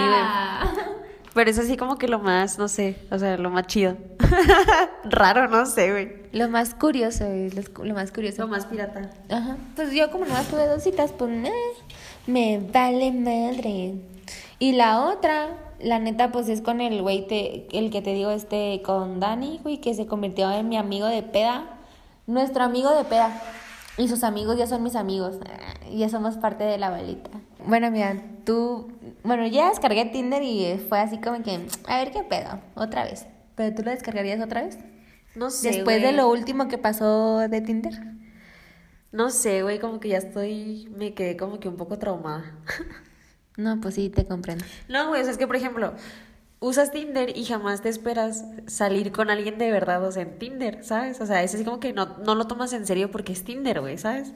Pero 1.35 1.51
es 1.51 1.59
así 1.59 1.79
como 1.79 1.97
que 1.97 2.09
lo 2.09 2.18
más, 2.18 2.59
no 2.59 2.68
sé, 2.68 2.97
o 3.11 3.18
sea, 3.18 3.38
lo 3.38 3.49
más 3.51 3.66
chido. 3.66 3.97
Raro, 5.05 5.49
no 5.49 5.64
sé, 5.64 5.90
güey. 5.90 6.12
Lo 6.33 6.49
más 6.49 6.75
curioso, 6.75 7.25
lo, 7.25 7.85
lo 7.85 7.95
más 7.95 8.12
curioso. 8.12 8.42
Lo 8.42 8.49
más 8.49 8.66
pirata. 8.66 9.11
Ajá. 9.31 9.57
Pues 9.75 9.92
yo 9.92 10.11
como 10.11 10.27
nomás 10.27 10.49
tuve 10.49 10.66
dos 10.66 10.83
citas, 10.83 11.12
pues 11.12 11.31
eh, 11.31 11.53
me 12.27 12.59
vale 12.73 13.13
madre. 13.13 13.95
Y 14.59 14.73
la 14.73 15.07
otra, 15.07 15.75
la 15.81 15.99
neta, 15.99 16.31
pues 16.33 16.49
es 16.49 16.61
con 16.61 16.81
el 16.81 17.03
güey, 17.03 17.27
te- 17.27 17.67
el 17.77 17.91
que 17.91 18.03
te 18.03 18.15
digo, 18.15 18.31
este, 18.31 18.81
con 18.85 19.19
Dani, 19.21 19.61
güey, 19.63 19.79
que 19.81 19.95
se 19.95 20.07
convirtió 20.07 20.51
en 20.53 20.69
mi 20.69 20.77
amigo 20.77 21.07
de 21.07 21.23
peda. 21.23 21.65
Nuestro 22.27 22.63
amigo 22.65 22.91
de 22.95 23.05
peda. 23.05 23.41
Y 23.99 24.09
sus 24.09 24.25
amigos 24.25 24.57
ya 24.57 24.67
son 24.67 24.83
mis 24.83 24.95
amigos. 24.97 25.39
Ah, 25.45 25.75
Ya 25.93 26.09
somos 26.09 26.37
parte 26.39 26.65
de 26.65 26.79
la 26.79 26.91
balita. 26.91 27.31
Bueno, 27.67 27.91
mira, 27.91 28.17
tú... 28.45 28.91
Bueno, 29.25 29.47
ya 29.47 29.69
descargué 29.69 30.07
Tinder 30.07 30.43
y 30.43 30.79
fue 30.89 30.99
así 31.01 31.19
como 31.19 31.43
que, 31.43 31.61
a 31.87 31.99
ver 31.99 32.11
qué 32.11 32.23
pedo, 32.23 32.59
otra 32.75 33.05
vez. 33.05 33.27
¿Pero 33.55 33.75
tú 33.77 33.83
lo 33.83 33.91
descargarías 33.91 34.41
otra 34.41 34.63
vez? 34.63 34.79
No 35.35 35.51
sé, 35.51 35.69
Después 35.71 36.01
de 36.03 36.13
lo 36.13 36.29
último 36.31 36.69
que 36.69 36.79
pasó 36.79 37.39
de 37.39 37.61
Tinder. 37.61 37.93
No 39.12 39.31
sé, 39.31 39.62
güey, 39.62 39.79
como 39.79 40.01
que 40.01 40.09
ya 40.09 40.18
estoy, 40.18 40.88
me 40.96 41.14
quedé 41.14 41.37
como 41.37 41.61
que 41.61 41.68
un 41.68 41.77
poco 41.77 41.98
traumada. 41.98 42.59
No, 43.59 43.79
pues 43.81 43.96
sí, 43.96 44.09
te 44.09 44.27
comprendo. 44.27 44.64
No, 44.88 45.09
güey, 45.09 45.20
o 45.20 45.25
sea, 45.25 45.33
es 45.33 45.38
que, 45.38 45.46
por 45.46 45.57
ejemplo, 45.57 45.92
usas 46.61 46.90
Tinder 46.90 47.37
y 47.37 47.44
jamás 47.44 47.83
te 47.83 47.90
esperas 47.90 48.44
salir 48.66 49.12
con 49.12 49.29
alguien 49.31 49.59
de 49.59 49.70
verdad, 49.70 50.03
o 50.07 50.11
sea, 50.12 50.22
en 50.22 50.38
Tinder, 50.38 50.83
¿sabes? 50.85 51.20
O 51.20 51.27
sea, 51.27 51.42
es 51.42 51.55
así 51.55 51.64
como 51.64 51.81
que 51.81 51.92
no, 51.92 52.18
no 52.25 52.35
lo 52.35 52.46
tomas 52.46 52.72
en 52.72 52.87
serio 52.87 53.11
porque 53.11 53.33
es 53.33 53.44
Tinder, 53.44 53.81
güey, 53.81 53.98
¿sabes? 53.98 54.33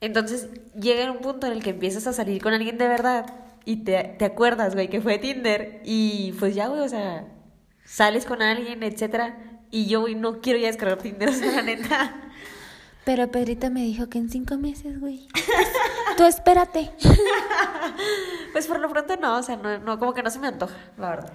Entonces 0.00 0.48
llega 0.74 1.10
un 1.10 1.18
punto 1.18 1.46
en 1.46 1.52
el 1.54 1.62
que 1.62 1.70
empiezas 1.70 2.06
a 2.06 2.12
salir 2.12 2.42
con 2.42 2.54
alguien 2.54 2.78
de 2.78 2.88
verdad 2.88 3.26
y 3.64 3.78
te, 3.84 4.14
te 4.18 4.24
acuerdas, 4.24 4.74
güey, 4.74 4.88
que 4.88 5.00
fue 5.00 5.18
Tinder 5.18 5.82
y 5.84 6.32
pues 6.38 6.54
ya, 6.54 6.68
güey, 6.68 6.80
o 6.80 6.88
sea, 6.88 7.26
sales 7.84 8.24
con 8.24 8.42
alguien, 8.42 8.82
etcétera, 8.82 9.60
y 9.70 9.86
yo, 9.86 10.02
güey, 10.02 10.14
no 10.14 10.40
quiero 10.40 10.58
ya 10.58 10.68
descargar 10.68 10.98
Tinder, 10.98 11.28
o 11.30 11.32
sea, 11.32 11.52
la 11.52 11.62
neta. 11.62 12.25
Pero 13.06 13.30
Pedrita 13.30 13.70
me 13.70 13.82
dijo 13.82 14.08
que 14.08 14.18
en 14.18 14.28
cinco 14.28 14.56
meses, 14.56 14.98
güey. 14.98 15.28
Tú 16.16 16.24
espérate. 16.24 16.90
Pues 18.52 18.66
por 18.68 18.80
lo 18.80 18.88
pronto 18.88 19.16
no, 19.16 19.36
o 19.36 19.42
sea, 19.42 19.56
no, 19.56 19.78
no, 19.80 19.98
como 19.98 20.14
que 20.14 20.22
no 20.22 20.30
se 20.30 20.38
me 20.38 20.46
antoja, 20.46 20.74
la 20.96 21.10
verdad. 21.10 21.32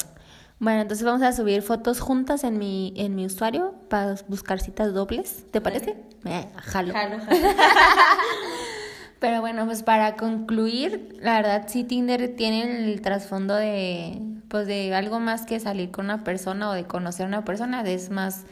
Bueno, 0.57 0.81
entonces 0.81 1.05
vamos 1.05 1.21
a 1.21 1.31
subir 1.31 1.61
fotos 1.61 1.99
juntas 1.99 2.43
en 2.43 2.57
mi, 2.57 2.95
en 2.97 3.13
mi 3.13 3.27
usuario 3.27 3.75
para 3.89 4.15
buscar 4.27 4.59
citas 4.59 4.91
dobles. 4.91 5.45
¿Te 5.51 5.61
parece? 5.61 6.03
Eh, 6.25 6.47
jalo. 6.63 6.93
Jalo, 6.93 7.19
jalo. 7.25 7.49
Pero 9.19 9.39
bueno, 9.41 9.67
pues 9.67 9.83
para 9.83 10.15
concluir, 10.15 11.15
la 11.21 11.35
verdad 11.35 11.65
sí 11.67 11.83
Tinder 11.83 12.35
tiene 12.35 12.91
el 12.91 13.01
trasfondo 13.01 13.53
de 13.53 14.19
pues 14.47 14.65
de 14.65 14.95
algo 14.95 15.19
más 15.19 15.45
que 15.45 15.59
salir 15.59 15.91
con 15.91 16.05
una 16.05 16.23
persona 16.23 16.71
o 16.71 16.73
de 16.73 16.85
conocer 16.85 17.25
a 17.25 17.27
una 17.27 17.45
persona, 17.45 17.81
es 17.83 18.09
más 18.09 18.45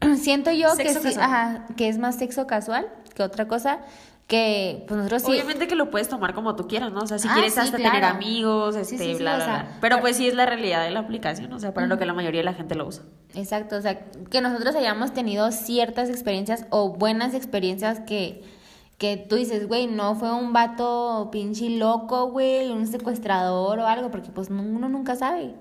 siento 0.16 0.50
yo 0.52 0.76
que 0.76 0.92
sí, 0.94 1.14
ajá, 1.18 1.66
que 1.76 1.88
es 1.88 1.98
más 1.98 2.16
sexo 2.16 2.46
casual 2.46 2.86
que 3.14 3.22
otra 3.22 3.48
cosa 3.48 3.78
que 4.26 4.84
pues 4.88 4.98
nosotros 4.98 5.22
sí 5.22 5.30
Obviamente 5.30 5.68
que 5.68 5.76
lo 5.76 5.88
puedes 5.90 6.08
tomar 6.08 6.34
como 6.34 6.56
tú 6.56 6.66
quieras, 6.66 6.92
¿no? 6.92 7.00
O 7.02 7.06
sea, 7.06 7.18
si 7.18 7.28
Ah, 7.28 7.34
quieres 7.34 7.54
sí, 7.54 7.60
hasta 7.60 7.76
claro. 7.76 7.92
tener 7.94 8.04
amigos, 8.10 8.74
este, 8.74 8.98
sí, 8.98 9.12
sí, 9.12 9.18
bla, 9.22 9.34
o 9.34 9.36
bla, 9.36 9.44
sea, 9.44 9.54
bla. 9.54 9.62
Pero 9.64 9.78
pero- 9.80 10.00
pues 10.00 10.16
sí 10.16 10.26
es 10.26 10.34
la 10.34 10.46
realidad 10.46 10.82
de 10.84 10.90
la 10.90 10.98
aplicación, 11.00 11.52
o 11.52 11.58
sea, 11.60 11.72
para 11.72 11.86
lo 11.86 11.96
que 11.96 12.06
la 12.06 12.12
mayoría 12.12 12.40
de 12.40 12.44
la 12.44 12.54
gente 12.54 12.74
lo 12.74 12.86
usa. 12.88 13.04
Exacto, 13.34 13.76
o 13.76 13.80
sea, 13.80 14.00
que 14.30 14.40
nosotros 14.40 14.74
hayamos 14.74 15.12
tenido 15.14 15.52
ciertas 15.52 16.10
experiencias 16.10 16.66
o 16.70 16.88
buenas 16.90 17.34
experiencias 17.34 18.00
que, 18.00 18.42
que 18.98 19.16
tú 19.16 19.36
dices, 19.36 19.68
güey, 19.68 19.86
no 19.86 20.16
fue 20.16 20.32
un 20.32 20.52
vato 20.52 21.28
pinche 21.30 21.70
loco, 21.70 22.28
güey, 22.30 22.68
un 22.70 22.88
secuestrador 22.88 23.78
o 23.78 23.86
algo, 23.86 24.10
porque 24.10 24.30
pues 24.30 24.50
no- 24.50 24.62
uno 24.62 24.88
nunca 24.88 25.14
sabe. 25.14 25.54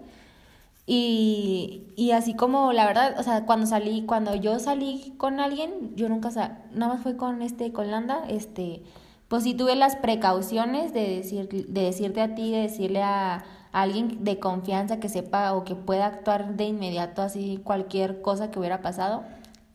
Y, 0.87 1.87
y 1.95 2.11
así 2.11 2.35
como 2.35 2.71
la 2.71 2.85
verdad, 2.85 3.15
o 3.19 3.23
sea, 3.23 3.45
cuando 3.45 3.65
salí, 3.65 4.03
cuando 4.05 4.35
yo 4.35 4.59
salí 4.59 5.13
con 5.17 5.39
alguien, 5.39 5.95
yo 5.95 6.09
nunca, 6.09 6.29
sa- 6.31 6.59
nada 6.71 6.93
más 6.93 7.03
fue 7.03 7.17
con 7.17 7.41
este, 7.41 7.71
con 7.71 7.89
Landa, 7.89 8.23
este, 8.29 8.83
pues 9.27 9.43
sí 9.43 9.55
tuve 9.55 9.75
las 9.75 9.95
precauciones 9.95 10.93
de 10.93 11.09
decir, 11.17 11.49
de 11.49 11.81
decirte 11.81 12.21
a 12.21 12.35
ti, 12.35 12.51
de 12.51 12.59
decirle 12.59 13.01
a, 13.01 13.43
a 13.71 13.81
alguien 13.81 14.23
de 14.23 14.39
confianza 14.39 14.99
que 14.99 15.09
sepa 15.09 15.53
o 15.53 15.63
que 15.63 15.73
pueda 15.75 16.05
actuar 16.05 16.55
de 16.55 16.65
inmediato 16.65 17.21
así 17.23 17.59
cualquier 17.63 18.21
cosa 18.21 18.51
que 18.51 18.59
hubiera 18.59 18.81
pasado. 18.81 19.23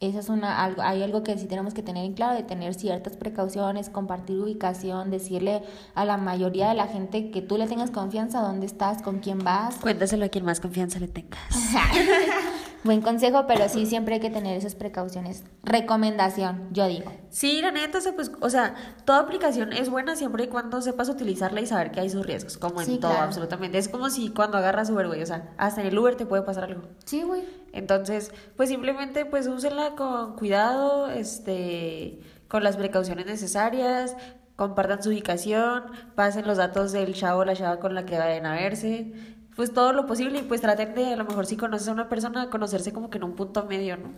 Eso 0.00 0.18
es 0.18 0.30
una, 0.30 0.64
algo, 0.64 0.80
hay 0.80 1.02
algo 1.02 1.22
que 1.22 1.36
sí 1.36 1.46
tenemos 1.46 1.74
que 1.74 1.82
tener 1.82 2.06
en 2.06 2.14
claro, 2.14 2.34
de 2.34 2.42
tener 2.42 2.72
ciertas 2.72 3.18
precauciones, 3.18 3.90
compartir 3.90 4.40
ubicación, 4.40 5.10
decirle 5.10 5.62
a 5.94 6.06
la 6.06 6.16
mayoría 6.16 6.70
de 6.70 6.74
la 6.74 6.86
gente 6.86 7.30
que 7.30 7.42
tú 7.42 7.58
le 7.58 7.66
tengas 7.66 7.90
confianza, 7.90 8.40
dónde 8.40 8.64
estás, 8.64 9.02
con 9.02 9.18
quién 9.18 9.38
vas. 9.40 9.76
Cuéntaselo 9.76 10.24
a 10.24 10.28
quien 10.30 10.46
más 10.46 10.58
confianza 10.58 10.98
le 11.00 11.08
tengas. 11.08 11.38
Buen 12.82 13.02
consejo, 13.02 13.46
pero 13.46 13.68
sí 13.68 13.84
siempre 13.84 14.14
hay 14.14 14.20
que 14.20 14.30
tener 14.30 14.56
esas 14.56 14.74
precauciones. 14.74 15.44
Recomendación, 15.62 16.68
yo 16.72 16.86
digo. 16.86 17.12
Sí, 17.28 17.60
la 17.60 17.70
neta, 17.70 17.98
o 17.98 18.00
sea, 18.00 18.14
pues, 18.14 18.32
o 18.40 18.48
sea, 18.48 18.74
toda 19.04 19.18
aplicación 19.20 19.72
es 19.74 19.90
buena 19.90 20.16
siempre 20.16 20.44
y 20.44 20.46
cuando 20.48 20.80
sepas 20.80 21.08
utilizarla 21.10 21.60
y 21.60 21.66
saber 21.66 21.90
que 21.90 22.00
hay 22.00 22.08
sus 22.08 22.24
riesgos, 22.24 22.56
como 22.56 22.80
en 22.80 22.86
Sí, 22.86 22.98
todo, 22.98 23.10
claro. 23.10 23.26
absolutamente. 23.26 23.76
Es 23.76 23.88
como 23.88 24.08
si 24.08 24.30
cuando 24.30 24.56
agarras 24.56 24.88
Uber, 24.88 25.08
güey, 25.08 25.22
o 25.22 25.26
sea, 25.26 25.52
hasta 25.58 25.82
en 25.82 25.88
el 25.88 25.98
Uber 25.98 26.16
te 26.16 26.24
puede 26.24 26.42
pasar 26.42 26.64
algo. 26.64 26.82
Sí, 27.04 27.22
güey. 27.22 27.42
Entonces, 27.72 28.32
pues 28.56 28.70
simplemente 28.70 29.26
pues 29.26 29.46
úsenla 29.46 29.90
con 29.94 30.36
cuidado, 30.36 31.10
este, 31.10 32.20
con 32.48 32.64
las 32.64 32.76
precauciones 32.78 33.26
necesarias, 33.26 34.16
compartan 34.56 35.02
su 35.02 35.10
ubicación, 35.10 35.84
pasen 36.14 36.46
los 36.46 36.56
datos 36.56 36.92
del 36.92 37.14
chavo 37.14 37.40
o 37.40 37.44
la 37.44 37.54
chava 37.54 37.78
con 37.78 37.94
la 37.94 38.06
que 38.06 38.18
vayan 38.18 38.46
a 38.46 38.54
verse, 38.54 39.12
pues 39.60 39.74
todo 39.74 39.92
lo 39.92 40.06
posible 40.06 40.38
y 40.38 40.42
pues 40.42 40.62
traten 40.62 40.94
de 40.94 41.12
a 41.12 41.16
lo 41.16 41.24
mejor 41.26 41.44
si 41.44 41.58
conoces 41.58 41.86
a 41.88 41.92
una 41.92 42.08
persona, 42.08 42.48
conocerse 42.48 42.94
como 42.94 43.10
que 43.10 43.18
en 43.18 43.24
un 43.24 43.34
punto 43.34 43.66
medio, 43.66 43.98
¿no? 43.98 44.08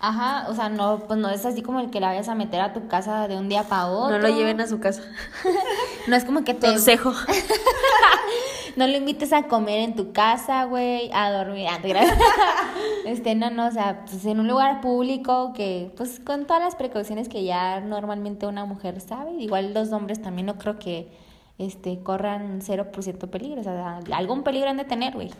Ajá, 0.00 0.46
o 0.48 0.54
sea, 0.56 0.68
no, 0.68 1.04
pues 1.06 1.16
no 1.16 1.30
es 1.30 1.46
así 1.46 1.62
como 1.62 1.78
el 1.78 1.90
que 1.90 2.00
la 2.00 2.08
vayas 2.08 2.28
a 2.28 2.34
meter 2.34 2.60
a 2.60 2.72
tu 2.72 2.88
casa 2.88 3.28
de 3.28 3.36
un 3.36 3.48
día 3.48 3.62
para 3.62 3.86
otro. 3.86 4.18
No 4.18 4.26
lo 4.26 4.34
lleven 4.34 4.60
a 4.60 4.66
su 4.66 4.80
casa. 4.80 5.04
no 6.08 6.16
es 6.16 6.24
como 6.24 6.42
que 6.42 6.54
te... 6.54 6.66
Consejo. 6.66 7.12
no 8.76 8.88
lo 8.88 8.96
invites 8.96 9.32
a 9.32 9.44
comer 9.44 9.78
en 9.78 9.94
tu 9.94 10.12
casa, 10.12 10.64
güey, 10.64 11.08
a 11.14 11.30
dormir. 11.30 11.68
Ah, 11.70 11.78
este, 13.06 13.36
no, 13.36 13.48
no, 13.50 13.68
o 13.68 13.70
sea, 13.70 14.04
pues 14.06 14.24
en 14.24 14.40
un 14.40 14.48
lugar 14.48 14.80
público 14.80 15.52
que, 15.52 15.92
pues 15.96 16.18
con 16.18 16.48
todas 16.48 16.64
las 16.64 16.74
precauciones 16.74 17.28
que 17.28 17.44
ya 17.44 17.78
normalmente 17.78 18.44
una 18.48 18.64
mujer 18.64 19.00
sabe. 19.00 19.34
Igual 19.34 19.72
los 19.72 19.92
hombres 19.92 20.20
también 20.20 20.46
no 20.46 20.58
creo 20.58 20.80
que 20.80 21.29
este, 21.60 22.02
corran 22.02 22.60
0% 22.62 23.28
peligro. 23.28 23.60
O 23.60 23.64
sea, 23.64 24.00
algún 24.12 24.42
peligro 24.42 24.70
han 24.70 24.78
de 24.78 24.84
tener, 24.84 25.14
güey. 25.14 25.30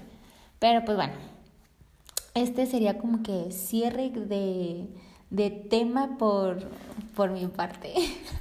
Pero 0.58 0.84
pues 0.84 0.96
bueno, 0.96 1.14
este 2.34 2.66
sería 2.66 2.98
como 2.98 3.22
que 3.22 3.50
cierre 3.50 4.10
de, 4.10 4.86
de 5.30 5.50
tema 5.50 6.18
por, 6.18 6.58
por 7.16 7.30
mi 7.30 7.46
parte. 7.46 7.94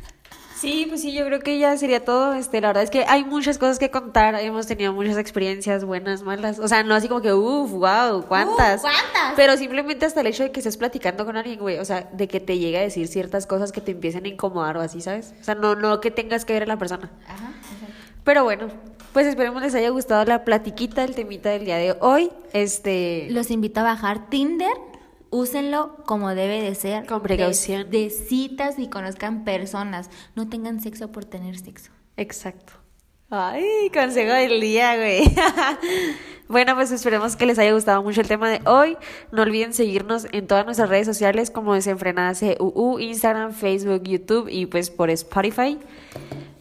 Sí, 0.60 0.86
pues 0.90 1.02
sí, 1.02 1.14
yo 1.14 1.26
creo 1.26 1.40
que 1.40 1.58
ya 1.58 1.78
sería 1.78 2.04
todo. 2.04 2.34
Este, 2.34 2.60
la 2.60 2.68
verdad 2.68 2.84
es 2.84 2.90
que 2.90 3.06
hay 3.06 3.24
muchas 3.24 3.58
cosas 3.58 3.80
que 3.80 3.90
contar. 3.90 4.36
Hemos 4.36 4.68
tenido 4.68 4.92
muchas 4.92 5.18
experiencias 5.18 5.86
buenas, 5.86 6.22
malas. 6.22 6.60
O 6.60 6.68
sea, 6.68 6.84
no 6.84 6.96
así 6.96 7.08
como 7.08 7.22
que, 7.22 7.32
uff, 7.34 7.72
wow, 7.72 8.26
¿cuántas? 8.28 8.82
¿cuántas? 8.82 9.34
Pero 9.38 9.56
simplemente 9.56 10.06
hasta 10.06 10.20
el 10.20 10.28
hecho 10.28 10.44
de 10.44 10.52
que 10.52 10.60
estés 10.60 10.76
platicando 10.76 11.26
con 11.26 11.38
alguien, 11.38 11.60
güey. 11.60 11.78
O 11.78 11.86
sea, 11.86 12.10
de 12.12 12.28
que 12.28 12.42
te 12.42 12.58
llegue 12.58 12.78
a 12.78 12.82
decir 12.82 13.08
ciertas 13.08 13.48
cosas 13.48 13.72
que 13.72 13.80
te 13.80 13.92
empiecen 13.92 14.26
a 14.26 14.28
incomodar 14.28 14.76
o 14.76 14.82
así, 14.82 15.00
¿sabes? 15.00 15.34
O 15.40 15.44
sea, 15.46 15.56
no, 15.56 15.76
no 15.76 16.02
que 16.02 16.12
tengas 16.12 16.44
que 16.44 16.52
ver 16.52 16.64
a 16.64 16.66
la 16.66 16.78
persona. 16.78 17.10
Ajá, 17.26 17.54
Pero 18.26 18.44
bueno, 18.44 18.68
pues 19.14 19.28
esperemos 19.28 19.62
les 19.62 19.74
haya 19.76 19.90
gustado 19.92 20.26
la 20.26 20.44
platiquita, 20.44 21.06
el 21.06 21.16
temita 21.16 21.52
del 21.52 21.64
día 21.64 21.78
de 21.78 21.96
hoy. 22.02 22.32
Este. 22.52 23.28
Los 23.32 23.50
invito 23.50 23.80
a 23.80 23.84
bajar 23.84 24.30
Tinder. 24.30 24.89
Úsenlo 25.30 25.98
como 26.06 26.30
debe 26.30 26.62
de 26.62 26.76
ser. 26.76 27.06
Con 27.06 27.22
precaución. 27.22 27.90
De, 27.90 28.04
de 28.04 28.10
citas 28.10 28.80
y 28.80 28.90
conozcan 28.90 29.44
personas. 29.44 30.10
No 30.36 30.50
tengan 30.50 30.82
sexo 30.82 31.12
por 31.12 31.26
tener 31.26 31.58
sexo. 31.58 31.92
Exacto. 32.18 32.74
Ay, 33.32 33.92
consejo 33.94 34.34
del 34.34 34.60
día, 34.60 34.96
güey. 34.96 35.22
bueno, 36.48 36.74
pues 36.74 36.92
esperemos 36.92 37.36
que 37.36 37.46
les 37.46 37.60
haya 37.60 37.74
gustado 37.74 38.02
mucho 38.02 38.22
el 38.22 38.28
tema 38.28 38.50
de 38.50 38.60
hoy. 38.66 38.98
No 39.32 39.44
olviden 39.44 39.74
seguirnos 39.74 40.26
en 40.32 40.48
todas 40.48 40.66
nuestras 40.66 40.90
redes 40.90 41.06
sociales 41.06 41.52
como 41.52 41.76
Desenfrenada 41.76 42.34
CUU, 42.58 42.98
Instagram, 42.98 43.54
Facebook, 43.54 44.02
YouTube 44.04 44.50
y 44.50 44.66
pues 44.66 44.90
por 44.90 45.12
Spotify. 45.12 45.78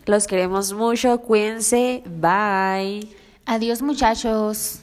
Los 0.04 0.26
queremos 0.26 0.74
mucho. 0.74 1.18
Cuídense. 1.22 2.02
Bye. 2.04 3.08
Adiós, 3.46 3.80
muchachos. 3.80 4.80